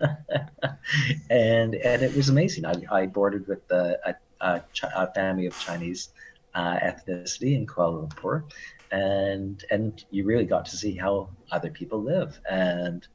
and 1.30 1.74
and 1.74 2.02
it 2.02 2.14
was 2.14 2.28
amazing. 2.28 2.66
I, 2.66 2.74
I 2.90 3.06
boarded 3.06 3.48
with 3.48 3.70
a, 3.70 4.14
a, 4.40 4.62
a 4.94 5.12
family 5.14 5.46
of 5.46 5.58
Chinese 5.58 6.10
uh, 6.54 6.76
ethnicity 6.78 7.54
in 7.56 7.66
Kuala 7.66 8.06
Lumpur, 8.06 8.44
and 8.90 9.64
and 9.70 10.04
you 10.10 10.24
really 10.24 10.44
got 10.44 10.66
to 10.66 10.76
see 10.76 10.94
how 10.94 11.30
other 11.50 11.70
people 11.70 12.02
live 12.02 12.38
and 12.50 13.06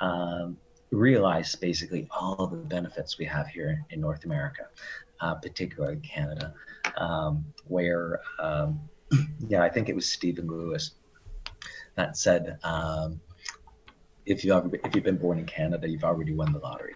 um, 0.00 0.56
realize 0.90 1.54
basically 1.54 2.08
all 2.10 2.46
the 2.46 2.56
benefits 2.56 3.18
we 3.18 3.24
have 3.24 3.46
here 3.48 3.84
in 3.90 4.00
North 4.00 4.24
America, 4.24 4.64
uh, 5.20 5.34
particularly 5.34 6.00
Canada, 6.00 6.54
um, 6.96 7.44
where 7.66 8.20
um, 8.38 8.80
yeah, 9.48 9.62
I 9.62 9.68
think 9.68 9.88
it 9.88 9.94
was 9.94 10.06
Stephen 10.06 10.46
Lewis 10.46 10.92
that 11.96 12.16
said, 12.16 12.58
um, 12.62 13.20
if 14.26 14.44
you 14.44 14.54
ever, 14.54 14.70
if 14.84 14.94
you've 14.94 15.04
been 15.04 15.16
born 15.16 15.38
in 15.38 15.46
Canada, 15.46 15.88
you've 15.88 16.04
already 16.04 16.32
won 16.32 16.52
the 16.52 16.58
lottery. 16.58 16.94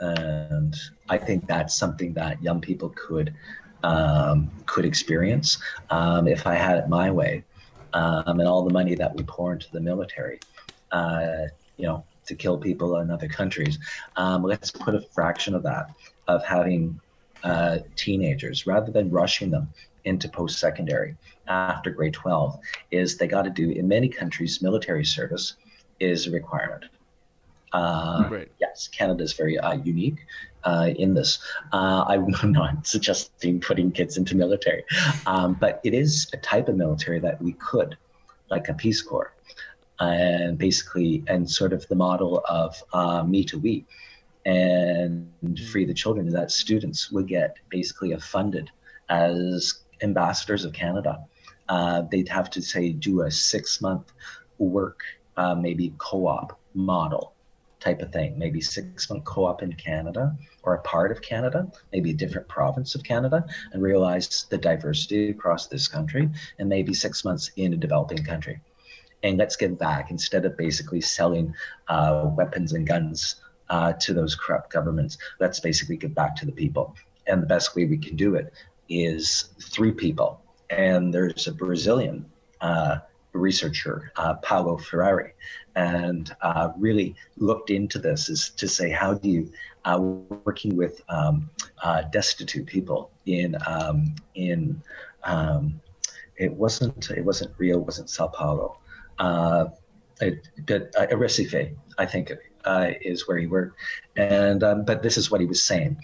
And 0.00 0.74
I 1.08 1.18
think 1.18 1.46
that's 1.46 1.74
something 1.74 2.12
that 2.14 2.42
young 2.42 2.60
people 2.60 2.90
could 2.90 3.34
um, 3.82 4.50
could 4.66 4.84
experience 4.84 5.58
um, 5.90 6.26
if 6.26 6.46
I 6.46 6.54
had 6.54 6.78
it 6.78 6.88
my 6.88 7.10
way, 7.10 7.44
um, 7.92 8.40
and 8.40 8.48
all 8.48 8.64
the 8.64 8.72
money 8.72 8.94
that 8.94 9.14
we 9.14 9.22
pour 9.24 9.52
into 9.52 9.70
the 9.72 9.80
military, 9.80 10.40
uh, 10.90 11.44
you 11.76 11.86
know, 11.86 12.04
to 12.26 12.34
kill 12.34 12.58
people 12.58 12.96
in 12.98 13.10
other 13.10 13.28
countries. 13.28 13.78
Let's 14.16 14.70
put 14.70 14.94
a 14.94 15.00
fraction 15.00 15.54
of 15.54 15.62
that 15.64 15.90
of 16.28 16.44
having 16.44 16.98
uh, 17.44 17.78
teenagers 17.96 18.66
rather 18.66 18.90
than 18.90 19.10
rushing 19.10 19.50
them 19.50 19.68
into 20.04 20.28
post 20.28 20.58
secondary 20.58 21.16
after 21.46 21.90
grade 21.90 22.14
12 22.14 22.58
is 22.90 23.16
they 23.16 23.26
got 23.26 23.42
to 23.42 23.50
do 23.50 23.70
in 23.70 23.86
many 23.86 24.08
countries 24.08 24.62
military 24.62 25.04
service 25.04 25.56
is 26.00 26.26
a 26.26 26.30
requirement 26.30 26.84
uh, 27.72 28.28
right. 28.30 28.50
yes 28.60 28.88
canada 28.88 29.22
is 29.22 29.32
very 29.34 29.58
uh, 29.58 29.74
unique 29.74 30.18
uh, 30.64 30.90
in 30.96 31.14
this 31.14 31.38
uh, 31.72 32.04
i'm 32.08 32.52
not 32.52 32.86
suggesting 32.86 33.60
putting 33.60 33.90
kids 33.92 34.16
into 34.16 34.34
military 34.36 34.84
um, 35.26 35.54
but 35.54 35.80
it 35.84 35.94
is 35.94 36.28
a 36.32 36.36
type 36.38 36.68
of 36.68 36.76
military 36.76 37.18
that 37.18 37.40
we 37.42 37.52
could 37.54 37.96
like 38.50 38.68
a 38.68 38.74
peace 38.74 39.02
corps 39.02 39.32
and 40.00 40.58
basically 40.58 41.22
and 41.28 41.48
sort 41.48 41.72
of 41.72 41.86
the 41.88 41.94
model 41.94 42.42
of 42.48 42.82
uh, 42.92 43.22
me 43.22 43.44
to 43.44 43.58
we 43.58 43.84
and 44.44 45.28
free 45.70 45.84
the 45.84 45.94
children 45.94 46.28
that 46.28 46.50
students 46.50 47.10
would 47.10 47.26
get 47.26 47.56
basically 47.70 48.12
a 48.12 48.20
funded 48.20 48.70
as 49.08 49.84
ambassadors 50.02 50.64
of 50.64 50.72
Canada. 50.72 51.24
Uh, 51.68 52.02
they'd 52.10 52.28
have 52.28 52.50
to 52.50 52.60
say 52.60 52.90
do 52.90 53.22
a 53.22 53.30
six 53.30 53.80
month 53.80 54.12
work, 54.58 55.00
uh, 55.36 55.54
maybe 55.54 55.94
co 55.98 56.26
op 56.26 56.58
model 56.74 57.32
type 57.80 58.00
of 58.00 58.12
thing, 58.12 58.38
maybe 58.38 58.60
six 58.60 59.08
month 59.08 59.24
co 59.24 59.46
op 59.46 59.62
in 59.62 59.72
Canada 59.74 60.36
or 60.62 60.74
a 60.74 60.82
part 60.82 61.10
of 61.10 61.22
Canada, 61.22 61.70
maybe 61.92 62.10
a 62.10 62.14
different 62.14 62.48
province 62.48 62.94
of 62.94 63.02
Canada, 63.02 63.44
and 63.72 63.82
realize 63.82 64.46
the 64.50 64.58
diversity 64.58 65.30
across 65.30 65.66
this 65.66 65.88
country, 65.88 66.28
and 66.58 66.68
maybe 66.68 66.94
six 66.94 67.24
months 67.24 67.50
in 67.56 67.72
a 67.72 67.76
developing 67.76 68.24
country. 68.24 68.60
And 69.22 69.38
let's 69.38 69.56
give 69.56 69.78
back 69.78 70.10
instead 70.10 70.44
of 70.44 70.56
basically 70.56 71.00
selling 71.00 71.54
uh, 71.88 72.30
weapons 72.36 72.72
and 72.72 72.86
guns 72.86 73.36
uh, 73.70 73.92
to 73.94 74.12
those 74.12 74.34
corrupt 74.34 74.72
governments. 74.72 75.18
Let's 75.40 75.60
basically 75.60 75.96
give 75.96 76.14
back 76.14 76.36
to 76.36 76.46
the 76.46 76.52
people. 76.52 76.94
And 77.26 77.42
the 77.42 77.46
best 77.46 77.74
way 77.74 77.86
we 77.86 77.98
can 77.98 78.16
do 78.16 78.34
it 78.34 78.52
is 78.88 79.50
three 79.60 79.92
people, 79.92 80.42
and 80.68 81.12
there's 81.12 81.46
a 81.46 81.52
Brazilian 81.52 82.26
uh, 82.60 82.98
researcher, 83.32 84.12
uh, 84.16 84.34
Paulo 84.34 84.76
Freire, 84.76 85.34
and 85.74 86.34
uh, 86.42 86.70
really 86.76 87.14
looked 87.36 87.70
into 87.70 87.98
this 87.98 88.28
is 88.28 88.50
to 88.50 88.68
say 88.68 88.90
how 88.90 89.14
do 89.14 89.28
you 89.28 89.52
uh, 89.84 89.98
working 89.98 90.76
with 90.76 91.00
um, 91.08 91.50
uh, 91.82 92.02
destitute 92.02 92.66
people 92.66 93.10
in 93.26 93.56
um, 93.66 94.14
in 94.34 94.80
um, 95.24 95.80
it 96.36 96.52
wasn't 96.52 97.10
it 97.10 97.24
wasn't 97.24 97.52
Rio, 97.58 97.78
it 97.78 97.84
wasn't 97.84 98.10
Sao 98.10 98.28
Paulo, 98.28 98.78
uh, 99.18 99.66
it, 100.20 100.48
but 100.66 100.94
uh, 100.98 101.06
Recife, 101.08 101.74
I 101.98 102.06
think. 102.06 102.32
Is 102.66 103.28
where 103.28 103.38
he 103.38 103.46
worked, 103.46 103.76
and 104.16 104.62
um, 104.62 104.84
but 104.84 105.02
this 105.02 105.16
is 105.16 105.30
what 105.30 105.40
he 105.40 105.46
was 105.46 105.62
saying, 105.62 105.96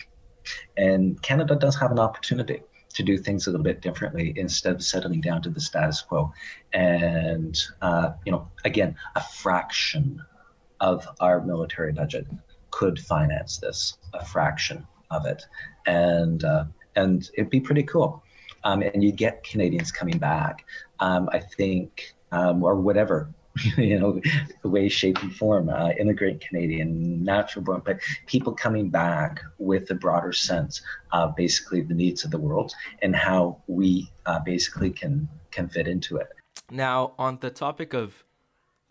and 0.77 1.21
Canada 1.23 1.57
does 1.57 1.77
have 1.77 1.91
an 1.91 1.99
opportunity 1.99 2.63
to 2.95 3.03
do 3.03 3.17
things 3.17 3.47
a 3.47 3.51
little 3.51 3.65
bit 3.65 3.81
differently 3.81 4.33
instead 4.37 4.75
of 4.75 4.83
settling 4.83 5.21
down 5.21 5.43
to 5.43 5.51
the 5.51 5.61
status 5.61 6.03
quo. 6.03 6.33
And, 6.73 7.59
uh, 7.83 8.13
you 8.25 8.33
know, 8.33 8.49
again, 8.65 8.97
a 9.15 9.23
fraction 9.23 10.21
of 10.81 11.07
our 11.21 11.41
military 11.41 11.93
budget 11.93 12.27
could 12.71 12.99
finance 12.99 13.59
this, 13.59 13.97
a 14.15 14.25
fraction 14.25 14.87
of 15.11 15.27
it. 15.27 15.43
And, 15.87 16.45
uh, 16.45 16.65
and 16.97 17.29
it'd 17.35 17.51
be 17.51 17.61
pretty 17.61 17.85
cool. 17.85 18.23
Um, 18.65 18.83
and 18.83 19.03
you 19.03 19.13
get 19.13 19.45
Canadians 19.45 19.93
coming 19.93 20.19
back. 20.19 20.65
Um, 20.99 21.29
I 21.33 21.39
think, 21.39 22.15
um, 22.33 22.63
or 22.63 22.77
whatever 22.77 23.31
you 23.77 23.99
know, 23.99 24.21
way, 24.63 24.89
shape, 24.89 25.23
and 25.23 25.35
form, 25.35 25.69
uh, 25.69 25.91
immigrant 25.99 26.41
Canadian, 26.41 27.25
natural 27.25 27.65
born, 27.65 27.83
but 27.85 27.99
people 28.27 28.53
coming 28.53 28.89
back 28.89 29.43
with 29.59 29.91
a 29.91 29.95
broader 29.95 30.33
sense 30.33 30.83
of 31.13 31.35
basically 31.37 31.83
the 31.83 31.95
needs 31.95 32.25
of 32.25 32.31
the 32.31 32.39
world 32.39 32.73
and 33.03 33.15
how 33.15 33.61
we 33.67 34.11
uh, 34.27 34.39
basically 34.41 34.91
can 34.91 35.29
can 35.51 35.69
fit 35.69 35.89
into 35.89 36.17
it. 36.17 36.29
Now, 36.71 37.15
on 37.19 37.39
the 37.41 37.51
topic 37.51 37.93
of 37.93 38.25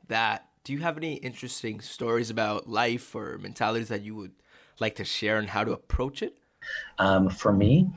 that, 0.08 0.50
do 0.64 0.74
you 0.74 0.80
have 0.80 0.98
any 0.98 1.14
interesting 1.16 1.80
stories 1.80 2.30
about 2.30 2.70
life 2.70 3.16
or 3.16 3.38
mentalities 3.38 3.88
that 3.88 4.02
you 4.02 4.16
would 4.16 4.34
like 4.80 4.96
to 4.96 5.06
share 5.06 5.38
and 5.38 5.50
how 5.50 5.64
to 5.64 5.72
approach 5.72 6.22
it? 6.22 6.38
Um, 6.98 7.30
for 7.30 7.54
me, 7.54 7.90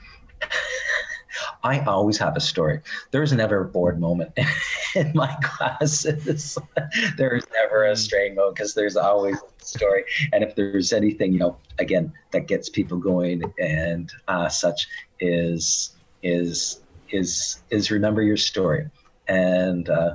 I 1.65 1.81
always 1.81 2.19
have 2.19 2.37
a 2.37 2.41
story. 2.41 2.81
There's 3.13 3.33
never 3.33 3.63
a 3.63 3.65
bored 3.65 4.01
moment 4.01 4.37
in 4.97 5.13
my 5.15 5.35
classes. 5.43 6.59
there's 7.17 7.47
never 7.55 7.85
a 7.85 7.97
straying 7.97 8.35
moment 8.35 8.57
because 8.57 8.75
there's 8.75 8.97
always 8.97 9.37
a 9.37 9.65
story. 9.65 10.05
And 10.33 10.43
if 10.43 10.57
there's 10.57 10.93
anything, 10.93 11.33
you 11.33 11.39
know, 11.39 11.57
again, 11.79 12.13
that 12.33 12.49
gets 12.49 12.69
people 12.69 12.99
going 12.99 13.43
and 13.59 14.11
uh, 14.29 14.49
such 14.49 14.89
is 15.21 15.95
is 16.23 16.81
is 17.11 17.63
is 17.71 17.91
remember 17.91 18.23
your 18.23 18.37
story 18.37 18.89
and 19.29 19.89
uh, 19.89 20.15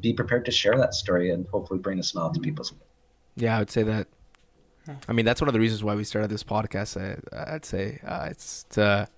be 0.00 0.12
prepared 0.12 0.44
to 0.46 0.50
share 0.50 0.76
that 0.76 0.94
story 0.94 1.30
and 1.30 1.46
hopefully 1.48 1.78
bring 1.78 1.98
a 1.98 2.02
smile 2.02 2.32
to 2.32 2.40
people's. 2.40 2.72
Yeah, 3.36 3.56
I 3.56 3.58
would 3.60 3.70
say 3.70 3.84
that. 3.84 4.08
I 5.08 5.12
mean, 5.12 5.24
that's 5.24 5.40
one 5.40 5.48
of 5.48 5.52
the 5.52 5.60
reasons 5.60 5.84
why 5.84 5.94
we 5.94 6.02
started 6.02 6.30
this 6.30 6.42
podcast. 6.42 6.96
I, 7.32 7.52
would 7.52 7.64
say 7.64 8.00
uh, 8.04 8.26
it's 8.30 8.64
to 8.70 9.08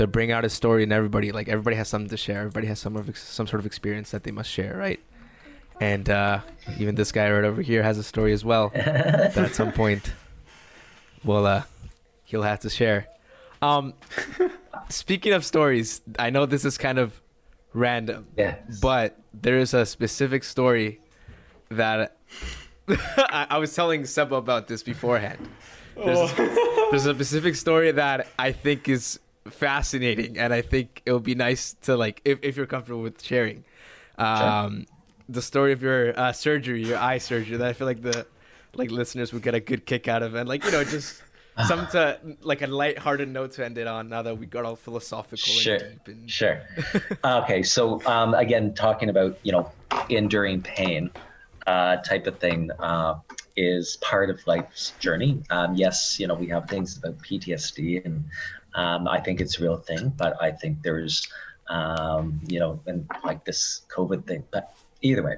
to 0.00 0.06
bring 0.06 0.32
out 0.32 0.46
a 0.46 0.48
story 0.48 0.82
and 0.82 0.92
everybody 0.92 1.30
like 1.30 1.48
everybody 1.48 1.76
has 1.76 1.88
something 1.88 2.08
to 2.08 2.16
share. 2.16 2.38
Everybody 2.38 2.66
has 2.68 2.78
some 2.78 2.96
of 2.96 3.16
some 3.18 3.46
sort 3.46 3.60
of 3.60 3.66
experience 3.66 4.10
that 4.12 4.24
they 4.24 4.30
must 4.30 4.50
share 4.50 4.76
right? 4.76 5.00
And 5.80 6.08
uh, 6.08 6.40
even 6.78 6.94
this 6.94 7.12
guy 7.12 7.30
right 7.30 7.44
over 7.44 7.62
here 7.62 7.82
has 7.82 7.98
a 7.98 8.02
story 8.02 8.32
as 8.32 8.44
well 8.44 8.68
that 8.74 9.36
at 9.36 9.54
some 9.54 9.72
point 9.72 10.12
well 11.22 11.46
uh, 11.46 11.62
he'll 12.24 12.42
have 12.42 12.60
to 12.60 12.70
share. 12.70 13.08
Um, 13.60 13.92
speaking 14.88 15.32
of 15.32 15.44
stories 15.44 16.00
i 16.18 16.30
know 16.30 16.46
this 16.46 16.64
is 16.64 16.78
kind 16.78 16.98
of 16.98 17.20
random 17.72 18.26
yeah 18.36 18.56
but 18.80 19.18
there 19.34 19.58
is 19.58 19.74
a 19.74 19.84
specific 19.84 20.42
story 20.42 21.00
that 21.68 22.16
I, 22.88 23.46
I, 23.50 23.58
was 23.58 23.74
telling 23.74 24.04
Seba 24.04 24.34
about 24.34 24.66
this 24.66 24.82
beforehand. 24.82 25.48
There's, 25.94 26.18
oh. 26.18 26.88
a, 26.88 26.90
there's 26.90 27.06
a 27.06 27.14
specific 27.14 27.54
story 27.54 27.92
that 27.92 28.26
i 28.38 28.50
think 28.50 28.88
is 28.88 29.20
fascinating, 29.50 30.38
and 30.38 30.52
I 30.52 30.62
think 30.62 31.02
it 31.06 31.12
would 31.12 31.22
be 31.22 31.34
nice 31.34 31.74
to 31.82 31.96
like 31.96 32.20
if, 32.24 32.38
if 32.42 32.56
you're 32.56 32.66
comfortable 32.66 33.02
with 33.02 33.22
sharing. 33.22 33.64
Um, 34.18 34.86
sure. 34.86 34.96
The 35.28 35.42
story 35.42 35.72
of 35.72 35.82
your 35.82 36.18
uh, 36.18 36.32
surgery, 36.32 36.84
your 36.84 36.98
eye 36.98 37.18
surgery, 37.18 37.56
that 37.56 37.66
I 37.66 37.72
feel 37.72 37.86
like 37.86 38.02
the 38.02 38.26
like 38.74 38.90
listeners 38.90 39.32
would 39.32 39.42
get 39.42 39.54
a 39.54 39.60
good 39.60 39.86
kick 39.86 40.08
out 40.08 40.22
of, 40.22 40.34
and 40.34 40.48
like 40.48 40.64
you 40.64 40.70
know 40.72 40.84
just 40.84 41.22
some 41.66 41.86
to 41.88 42.18
like 42.42 42.62
a 42.62 42.66
light-hearted 42.66 43.28
note 43.28 43.52
to 43.52 43.64
end 43.64 43.78
it 43.78 43.86
on. 43.86 44.08
Now 44.08 44.22
that 44.22 44.38
we 44.38 44.46
got 44.46 44.64
all 44.64 44.76
philosophical 44.76 45.38
sure. 45.38 45.76
and 45.76 46.04
deep. 46.04 46.08
And... 46.08 46.30
Sure. 46.30 46.62
okay, 47.24 47.62
so 47.62 48.04
um, 48.06 48.34
again, 48.34 48.74
talking 48.74 49.08
about 49.08 49.38
you 49.42 49.52
know 49.52 49.70
enduring 50.08 50.62
pain 50.62 51.10
uh, 51.66 51.96
type 51.98 52.26
of 52.26 52.38
thing. 52.38 52.70
Uh, 52.78 53.14
is 53.56 53.98
part 54.00 54.30
of 54.30 54.44
life's 54.46 54.92
journey. 55.00 55.42
Um, 55.50 55.74
yes, 55.74 56.18
you 56.18 56.26
know, 56.26 56.34
we 56.34 56.46
have 56.46 56.68
things 56.68 56.96
about 56.96 57.18
PTSD 57.18 58.04
and 58.04 58.24
um, 58.74 59.08
I 59.08 59.20
think 59.20 59.40
it's 59.40 59.58
a 59.58 59.62
real 59.62 59.76
thing, 59.76 60.12
but 60.16 60.40
I 60.40 60.50
think 60.50 60.82
there's, 60.82 61.26
um, 61.68 62.40
you 62.46 62.60
know, 62.60 62.80
and 62.86 63.08
like 63.24 63.44
this 63.44 63.82
COVID 63.94 64.26
thing. 64.26 64.44
But 64.50 64.72
either 65.02 65.22
way, 65.22 65.36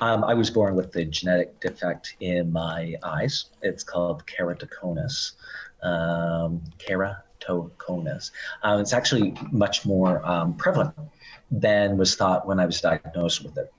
um, 0.00 0.24
I 0.24 0.34
was 0.34 0.50
born 0.50 0.74
with 0.74 0.92
the 0.92 1.04
genetic 1.04 1.60
defect 1.60 2.16
in 2.20 2.52
my 2.52 2.94
eyes. 3.02 3.46
It's 3.62 3.84
called 3.84 4.24
keratoconus. 4.26 5.32
Um, 5.82 6.62
keratoconus. 6.78 8.30
Um, 8.62 8.80
it's 8.80 8.92
actually 8.92 9.34
much 9.52 9.84
more 9.84 10.24
um, 10.26 10.54
prevalent 10.54 10.94
than 11.50 11.96
was 11.96 12.16
thought 12.16 12.46
when 12.46 12.58
I 12.58 12.66
was 12.66 12.80
diagnosed 12.80 13.44
with 13.44 13.56
it. 13.58 13.72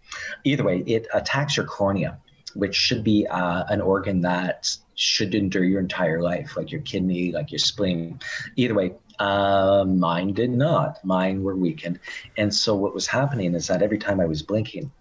Either 0.43 0.63
way, 0.63 0.83
it 0.85 1.07
attacks 1.13 1.57
your 1.57 1.65
cornea, 1.65 2.17
which 2.53 2.75
should 2.75 3.03
be 3.03 3.27
uh, 3.27 3.63
an 3.69 3.81
organ 3.81 4.21
that 4.21 4.77
should 4.95 5.35
endure 5.35 5.63
your 5.63 5.81
entire 5.81 6.21
life, 6.21 6.57
like 6.57 6.71
your 6.71 6.81
kidney, 6.81 7.31
like 7.31 7.51
your 7.51 7.59
spleen. 7.59 8.19
Either 8.55 8.73
way, 8.73 8.93
Uh, 9.17 9.85
mine 9.87 10.33
did 10.33 10.51
not. 10.51 10.99
Mine 11.05 11.41
were 11.41 11.55
weakened. 11.55 11.99
And 12.37 12.53
so 12.53 12.75
what 12.75 12.93
was 12.93 13.07
happening 13.07 13.55
is 13.55 13.67
that 13.67 13.81
every 13.81 13.97
time 13.97 14.19
I 14.19 14.27
was 14.27 14.43
blinking, 14.43 14.91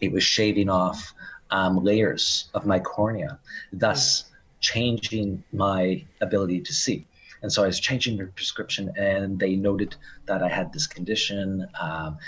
it 0.00 0.12
was 0.12 0.22
shaving 0.22 0.68
off 0.68 1.14
um, 1.50 1.82
layers 1.82 2.50
of 2.52 2.66
my 2.66 2.78
cornea, 2.78 3.38
thus 3.72 4.30
changing 4.60 5.42
my 5.50 6.04
ability 6.20 6.60
to 6.60 6.72
see. 6.74 7.06
And 7.40 7.50
so 7.50 7.62
I 7.64 7.66
was 7.66 7.80
changing 7.80 8.18
their 8.18 8.26
prescription, 8.26 8.92
and 8.98 9.38
they 9.38 9.56
noted 9.56 9.96
that 10.26 10.42
I 10.42 10.48
had 10.48 10.70
this 10.72 10.86
condition, 10.86 11.66
um, 11.80 12.18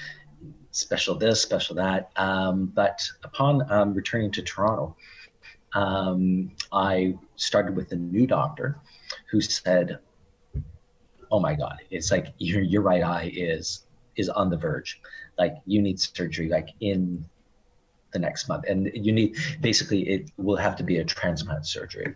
special 0.70 1.18
this, 1.18 1.42
special 1.42 1.76
that. 1.76 2.10
Um, 2.16 2.72
but 2.74 3.02
upon 3.24 3.70
um, 3.70 3.92
returning 3.92 4.32
to 4.32 4.42
Toronto, 4.42 4.96
um, 5.74 6.50
I 6.72 7.14
started 7.36 7.76
with 7.76 7.92
a 7.92 7.96
new 7.96 8.26
doctor 8.26 8.78
who 9.30 9.40
said, 9.40 9.98
"Oh 11.30 11.40
my 11.40 11.54
God, 11.54 11.78
it's 11.90 12.10
like 12.10 12.28
your 12.38 12.62
your 12.62 12.82
right 12.82 13.02
eye 13.02 13.30
is 13.34 13.84
is 14.16 14.28
on 14.28 14.50
the 14.50 14.56
verge. 14.56 15.00
Like 15.38 15.56
you 15.66 15.80
need 15.80 16.00
surgery, 16.00 16.48
like 16.48 16.70
in 16.80 17.24
the 18.12 18.18
next 18.18 18.48
month, 18.48 18.64
and 18.68 18.90
you 18.94 19.12
need 19.12 19.36
basically 19.60 20.08
it 20.08 20.30
will 20.36 20.56
have 20.56 20.76
to 20.76 20.82
be 20.82 20.98
a 20.98 21.04
transplant 21.04 21.66
surgery." 21.66 22.14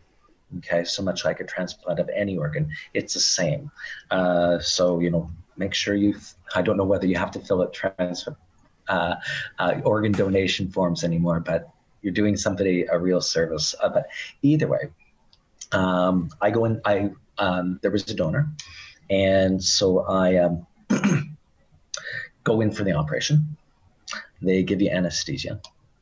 Okay, 0.59 0.85
so 0.85 1.03
much 1.03 1.25
like 1.25 1.41
a 1.41 1.45
transplant 1.45 1.99
of 1.99 2.09
any 2.15 2.37
organ, 2.37 2.71
it's 2.93 3.15
the 3.15 3.21
same. 3.21 3.73
Uh, 4.11 4.59
so 4.61 5.01
you 5.01 5.11
know, 5.11 5.31
make 5.57 5.75
sure 5.75 5.95
you. 5.95 6.15
I 6.55 6.63
don't 6.63 6.77
know 6.77 6.85
whether 6.85 7.07
you 7.07 7.17
have 7.17 7.31
to 7.33 7.41
fill 7.41 7.63
out 7.63 7.73
trans 7.73 8.29
uh, 8.89 9.15
uh, 9.59 9.81
organ 9.85 10.13
donation 10.13 10.71
forms 10.71 11.05
anymore, 11.05 11.41
but 11.41 11.74
you're 12.05 12.13
doing 12.13 12.37
somebody 12.37 12.85
a 12.85 12.99
real 12.99 13.23
service. 13.23 13.75
Uh, 13.83 13.89
but 13.89 14.07
either 14.43 14.69
way, 14.69 14.91
um, 15.73 16.29
I 16.41 16.51
go 16.51 16.67
in. 16.67 16.81
I 16.85 17.11
um, 17.39 17.81
there 17.83 17.91
was 17.91 18.09
a 18.11 18.15
donor, 18.15 18.47
and 19.09 19.63
so 19.63 20.01
I 20.01 20.37
um, 20.37 20.67
go 22.45 22.61
in 22.61 22.71
for 22.71 22.85
the 22.85 22.93
operation. 22.93 23.57
They 24.43 24.63
give 24.63 24.83
you 24.83 24.91
anesthesia. 24.91 25.61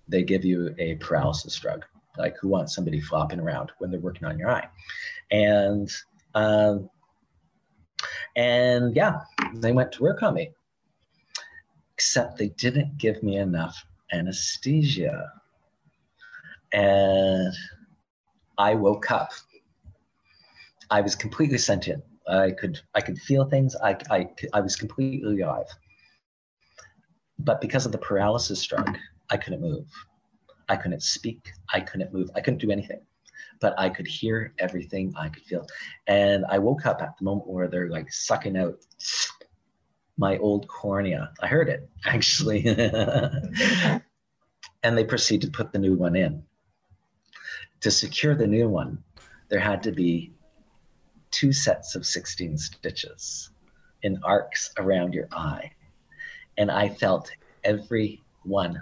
They 0.09 0.25
give 0.25 0.45
you 0.45 0.75
a 0.79 0.97
paralysis 0.97 1.57
drug. 1.57 1.85
Like 2.19 2.37
who 2.39 2.49
wants 2.49 2.75
somebody 2.75 3.01
flopping 3.01 3.39
around 3.39 3.71
when 3.79 3.91
they're 3.91 4.01
working 4.01 4.27
on 4.27 4.39
your 4.39 4.51
eye? 4.51 4.69
And 5.31 5.89
um, 6.35 6.91
and 8.35 8.95
yeah, 8.97 9.21
they 9.55 9.71
went 9.71 9.93
to 9.93 10.03
work 10.03 10.25
on 10.25 10.35
me. 10.35 10.51
Except 11.95 12.39
they 12.39 12.49
didn't 12.49 12.99
give 12.99 13.23
me 13.23 13.37
enough 13.37 13.87
anesthesia. 14.13 15.31
And 16.73 17.53
I 18.59 18.75
woke 18.75 19.11
up. 19.11 19.33
I 20.91 21.01
was 21.01 21.15
completely 21.15 21.59
sentient. 21.59 22.03
I 22.29 22.53
could 22.53 22.81
I 22.95 23.01
could 23.01 23.19
feel 23.19 23.45
things. 23.45 23.75
I, 23.77 23.97
I, 24.11 24.29
I 24.53 24.61
was 24.61 24.77
completely 24.77 25.41
alive. 25.41 25.67
But 27.39 27.61
because 27.61 27.87
of 27.87 27.93
the 27.93 27.99
paralysis 27.99 28.65
drug, 28.65 28.97
I 29.31 29.37
couldn't 29.37 29.61
move. 29.61 29.87
I 30.69 30.77
couldn't 30.77 31.03
speak. 31.03 31.53
I 31.73 31.81
couldn't 31.81 32.13
move. 32.13 32.31
I 32.35 32.41
couldn't 32.41 32.61
do 32.61 32.71
anything. 32.71 33.01
But 33.61 33.75
I 33.79 33.89
could 33.89 34.07
hear 34.07 34.55
everything. 34.59 35.13
I 35.17 35.29
could 35.29 35.43
feel. 35.43 35.67
And 36.07 36.45
I 36.49 36.59
woke 36.59 36.87
up 36.87 37.03
at 37.03 37.17
the 37.19 37.25
moment 37.25 37.49
where 37.49 37.69
they're 37.69 37.91
like 37.91 38.13
sucking 38.13 38.57
out 38.57 38.77
my 40.17 40.39
old 40.39 40.69
cornea. 40.69 41.33
I 41.41 41.47
heard 41.49 41.69
it 41.69 41.89
actually. 42.05 42.65
and 44.83 44.97
they 44.99 45.05
proceeded 45.05 45.53
to 45.53 45.57
put 45.57 45.73
the 45.73 45.79
new 45.79 45.95
one 45.95 46.17
in. 46.17 46.45
To 47.83 47.91
secure 47.91 48.35
the 48.37 48.47
new 48.47 48.69
one, 48.69 49.03
there 49.49 49.59
had 49.61 49.83
to 49.83 49.93
be 49.93 50.33
two 51.33 51.53
sets 51.53 51.97
of 51.97 52.07
16 52.07 52.57
stitches 52.57 53.51
in 54.03 54.21
arcs 54.23 54.71
around 54.79 55.15
your 55.15 55.27
eye. 55.33 55.73
And 56.59 56.71
I 56.71 56.89
felt 56.89 57.33
every 57.65 58.23
one 58.45 58.81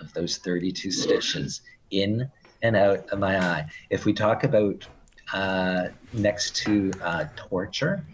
of 0.00 0.12
those 0.12 0.38
32 0.38 0.90
stitches 0.90 1.62
in 1.92 2.28
and 2.62 2.74
out 2.74 3.08
of 3.10 3.20
my 3.20 3.38
eye. 3.38 3.66
If 3.90 4.04
we 4.04 4.12
talk 4.12 4.42
about 4.42 4.84
uh, 5.32 5.88
next 6.12 6.56
to 6.56 6.90
uh, 7.02 7.26
torture, 7.36 8.04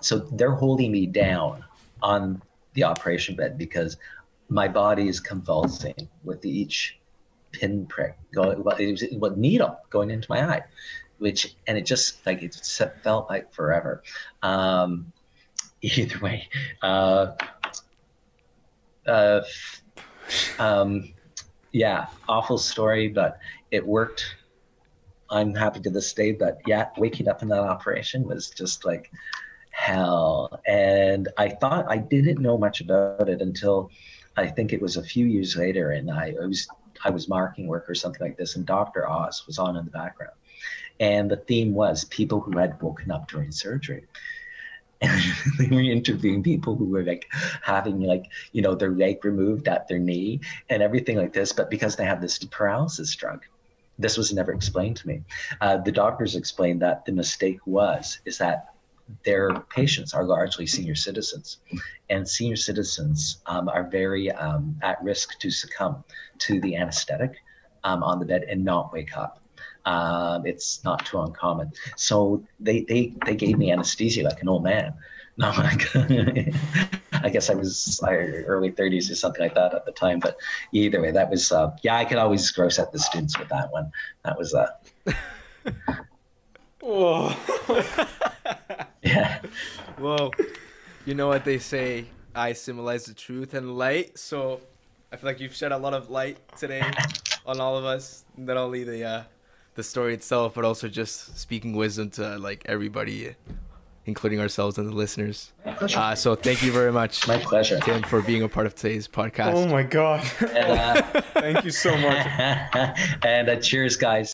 so 0.00 0.18
they're 0.18 0.54
holding 0.54 0.92
me 0.92 1.06
down 1.06 1.64
on 2.02 2.40
the 2.74 2.84
operation 2.84 3.34
bed 3.34 3.58
because 3.58 3.96
my 4.48 4.68
body 4.68 5.08
is 5.08 5.18
convulsing 5.18 6.08
with 6.22 6.44
each 6.44 6.99
pinprick 7.52 8.16
going, 8.32 8.58
it 8.78 8.90
was 8.90 9.04
what 9.12 9.38
needle 9.38 9.78
going 9.90 10.10
into 10.10 10.26
my 10.30 10.42
eye, 10.42 10.64
which 11.18 11.56
and 11.66 11.76
it 11.76 11.86
just 11.86 12.24
like 12.26 12.42
it 12.42 12.56
felt 13.02 13.28
like 13.28 13.52
forever. 13.52 14.02
Um, 14.42 15.12
either 15.82 16.18
way, 16.18 16.48
uh, 16.82 17.32
uh, 19.06 19.40
um, 20.58 21.14
yeah, 21.72 22.06
awful 22.28 22.58
story, 22.58 23.08
but 23.08 23.38
it 23.70 23.86
worked. 23.86 24.36
I'm 25.30 25.54
happy 25.54 25.80
to 25.80 25.90
this 25.90 26.12
day, 26.12 26.32
but 26.32 26.58
yeah, 26.66 26.88
waking 26.98 27.28
up 27.28 27.42
in 27.42 27.48
that 27.48 27.60
operation 27.60 28.24
was 28.24 28.50
just 28.50 28.84
like 28.84 29.10
hell. 29.70 30.60
And 30.66 31.28
I 31.38 31.50
thought 31.50 31.86
I 31.88 31.98
didn't 31.98 32.40
know 32.40 32.58
much 32.58 32.80
about 32.80 33.28
it 33.28 33.40
until 33.40 33.90
I 34.36 34.48
think 34.48 34.72
it 34.72 34.82
was 34.82 34.96
a 34.96 35.02
few 35.02 35.26
years 35.26 35.56
later, 35.56 35.92
and 35.92 36.10
I, 36.10 36.34
I 36.40 36.46
was 36.46 36.68
I 37.04 37.10
was 37.10 37.28
marking 37.28 37.66
work 37.66 37.88
or 37.88 37.94
something 37.94 38.26
like 38.26 38.36
this, 38.36 38.56
and 38.56 38.66
Dr. 38.66 39.08
Oz 39.08 39.46
was 39.46 39.58
on 39.58 39.76
in 39.76 39.84
the 39.84 39.90
background, 39.90 40.34
and 40.98 41.30
the 41.30 41.36
theme 41.36 41.72
was 41.72 42.04
people 42.04 42.40
who 42.40 42.58
had 42.58 42.80
woken 42.82 43.10
up 43.10 43.28
during 43.28 43.52
surgery. 43.52 44.06
And 45.02 45.22
they 45.58 45.74
were 45.74 45.80
interviewing 45.80 46.42
people 46.42 46.76
who 46.76 46.84
were 46.84 47.02
like 47.02 47.26
having 47.62 48.00
like 48.00 48.26
you 48.52 48.60
know 48.60 48.74
their 48.74 48.90
leg 48.90 49.24
removed 49.24 49.66
at 49.66 49.88
their 49.88 49.98
knee 49.98 50.40
and 50.68 50.82
everything 50.82 51.16
like 51.16 51.32
this, 51.32 51.54
but 51.54 51.70
because 51.70 51.96
they 51.96 52.04
had 52.04 52.20
this 52.20 52.38
paralysis 52.38 53.16
drug, 53.16 53.46
this 53.98 54.18
was 54.18 54.34
never 54.34 54.52
explained 54.52 54.98
to 54.98 55.08
me. 55.08 55.22
Uh, 55.62 55.78
the 55.78 55.92
doctors 55.92 56.36
explained 56.36 56.82
that 56.82 57.06
the 57.06 57.12
mistake 57.12 57.60
was 57.66 58.18
is 58.26 58.36
that 58.38 58.74
their 59.24 59.52
patients 59.70 60.14
are 60.14 60.24
largely 60.24 60.66
senior 60.66 60.94
citizens, 60.94 61.58
and 62.08 62.28
senior 62.28 62.56
citizens 62.56 63.38
um, 63.46 63.68
are 63.68 63.88
very 63.88 64.30
um, 64.32 64.78
at 64.82 65.02
risk 65.02 65.38
to 65.40 65.50
succumb 65.50 66.04
to 66.38 66.60
the 66.60 66.76
anesthetic 66.76 67.36
um, 67.84 68.02
on 68.02 68.18
the 68.18 68.26
bed 68.26 68.44
and 68.44 68.64
not 68.64 68.92
wake 68.92 69.16
up. 69.16 69.42
Um, 69.86 70.46
it's 70.46 70.84
not 70.84 71.06
too 71.06 71.20
uncommon. 71.20 71.72
So 71.96 72.44
they, 72.58 72.82
they, 72.82 73.14
they 73.24 73.34
gave 73.34 73.58
me 73.58 73.72
anesthesia 73.72 74.22
like 74.22 74.42
an 74.42 74.48
old 74.48 74.64
man. 74.64 74.94
No, 75.38 75.52
I 75.52 77.30
guess 77.32 77.48
I 77.48 77.54
was 77.54 77.98
early 78.06 78.72
30s 78.72 79.10
or 79.10 79.14
something 79.14 79.40
like 79.40 79.54
that 79.54 79.72
at 79.72 79.86
the 79.86 79.92
time. 79.92 80.18
But 80.18 80.36
either 80.72 81.00
way, 81.00 81.12
that 81.12 81.30
was, 81.30 81.50
uh, 81.50 81.70
yeah, 81.82 81.96
I 81.96 82.04
could 82.04 82.18
always 82.18 82.50
gross 82.50 82.78
out 82.78 82.92
the 82.92 82.98
students 82.98 83.38
with 83.38 83.48
that 83.48 83.72
one. 83.72 83.90
That 84.24 84.36
was, 84.36 84.52
uh, 84.52 84.66
yeah. 89.02 89.40
Well, 89.98 90.32
you 91.04 91.14
know 91.14 91.28
what 91.28 91.44
they 91.44 91.58
say, 91.58 92.06
I 92.34 92.52
symbolize 92.54 93.04
the 93.04 93.14
truth 93.14 93.52
and 93.54 93.76
light. 93.76 94.18
So 94.18 94.60
I 95.12 95.16
feel 95.16 95.28
like 95.28 95.40
you've 95.40 95.54
shed 95.54 95.72
a 95.72 95.76
lot 95.78 95.92
of 95.92 96.08
light 96.08 96.38
today 96.56 96.82
on 97.44 97.60
all 97.60 97.76
of 97.76 97.84
us. 97.84 98.24
Not 98.36 98.56
only 98.56 98.84
the 98.84 99.04
uh, 99.04 99.22
the 99.74 99.82
story 99.82 100.14
itself, 100.14 100.54
but 100.54 100.64
also 100.64 100.88
just 100.88 101.38
speaking 101.38 101.74
wisdom 101.74 102.10
to 102.10 102.38
like 102.38 102.62
everybody, 102.66 103.34
including 104.06 104.40
ourselves 104.40 104.78
and 104.78 104.88
the 104.88 104.94
listeners. 104.94 105.52
Uh, 105.64 106.14
so 106.14 106.34
thank 106.34 106.62
you 106.62 106.72
very 106.72 106.92
much, 106.92 107.26
my 107.28 107.38
pleasure, 107.38 107.78
Tim, 107.80 108.02
for 108.02 108.22
being 108.22 108.42
a 108.42 108.48
part 108.48 108.66
of 108.66 108.74
today's 108.74 109.08
podcast. 109.08 109.54
Oh 109.54 109.66
my 109.66 109.82
god! 109.82 110.24
And, 110.40 110.78
uh, 110.78 111.20
Thank 111.40 111.64
you 111.64 111.70
so 111.70 111.96
much. 111.96 112.26
and 113.24 113.48
uh, 113.48 113.56
cheers, 113.56 113.96
guys. 113.96 114.28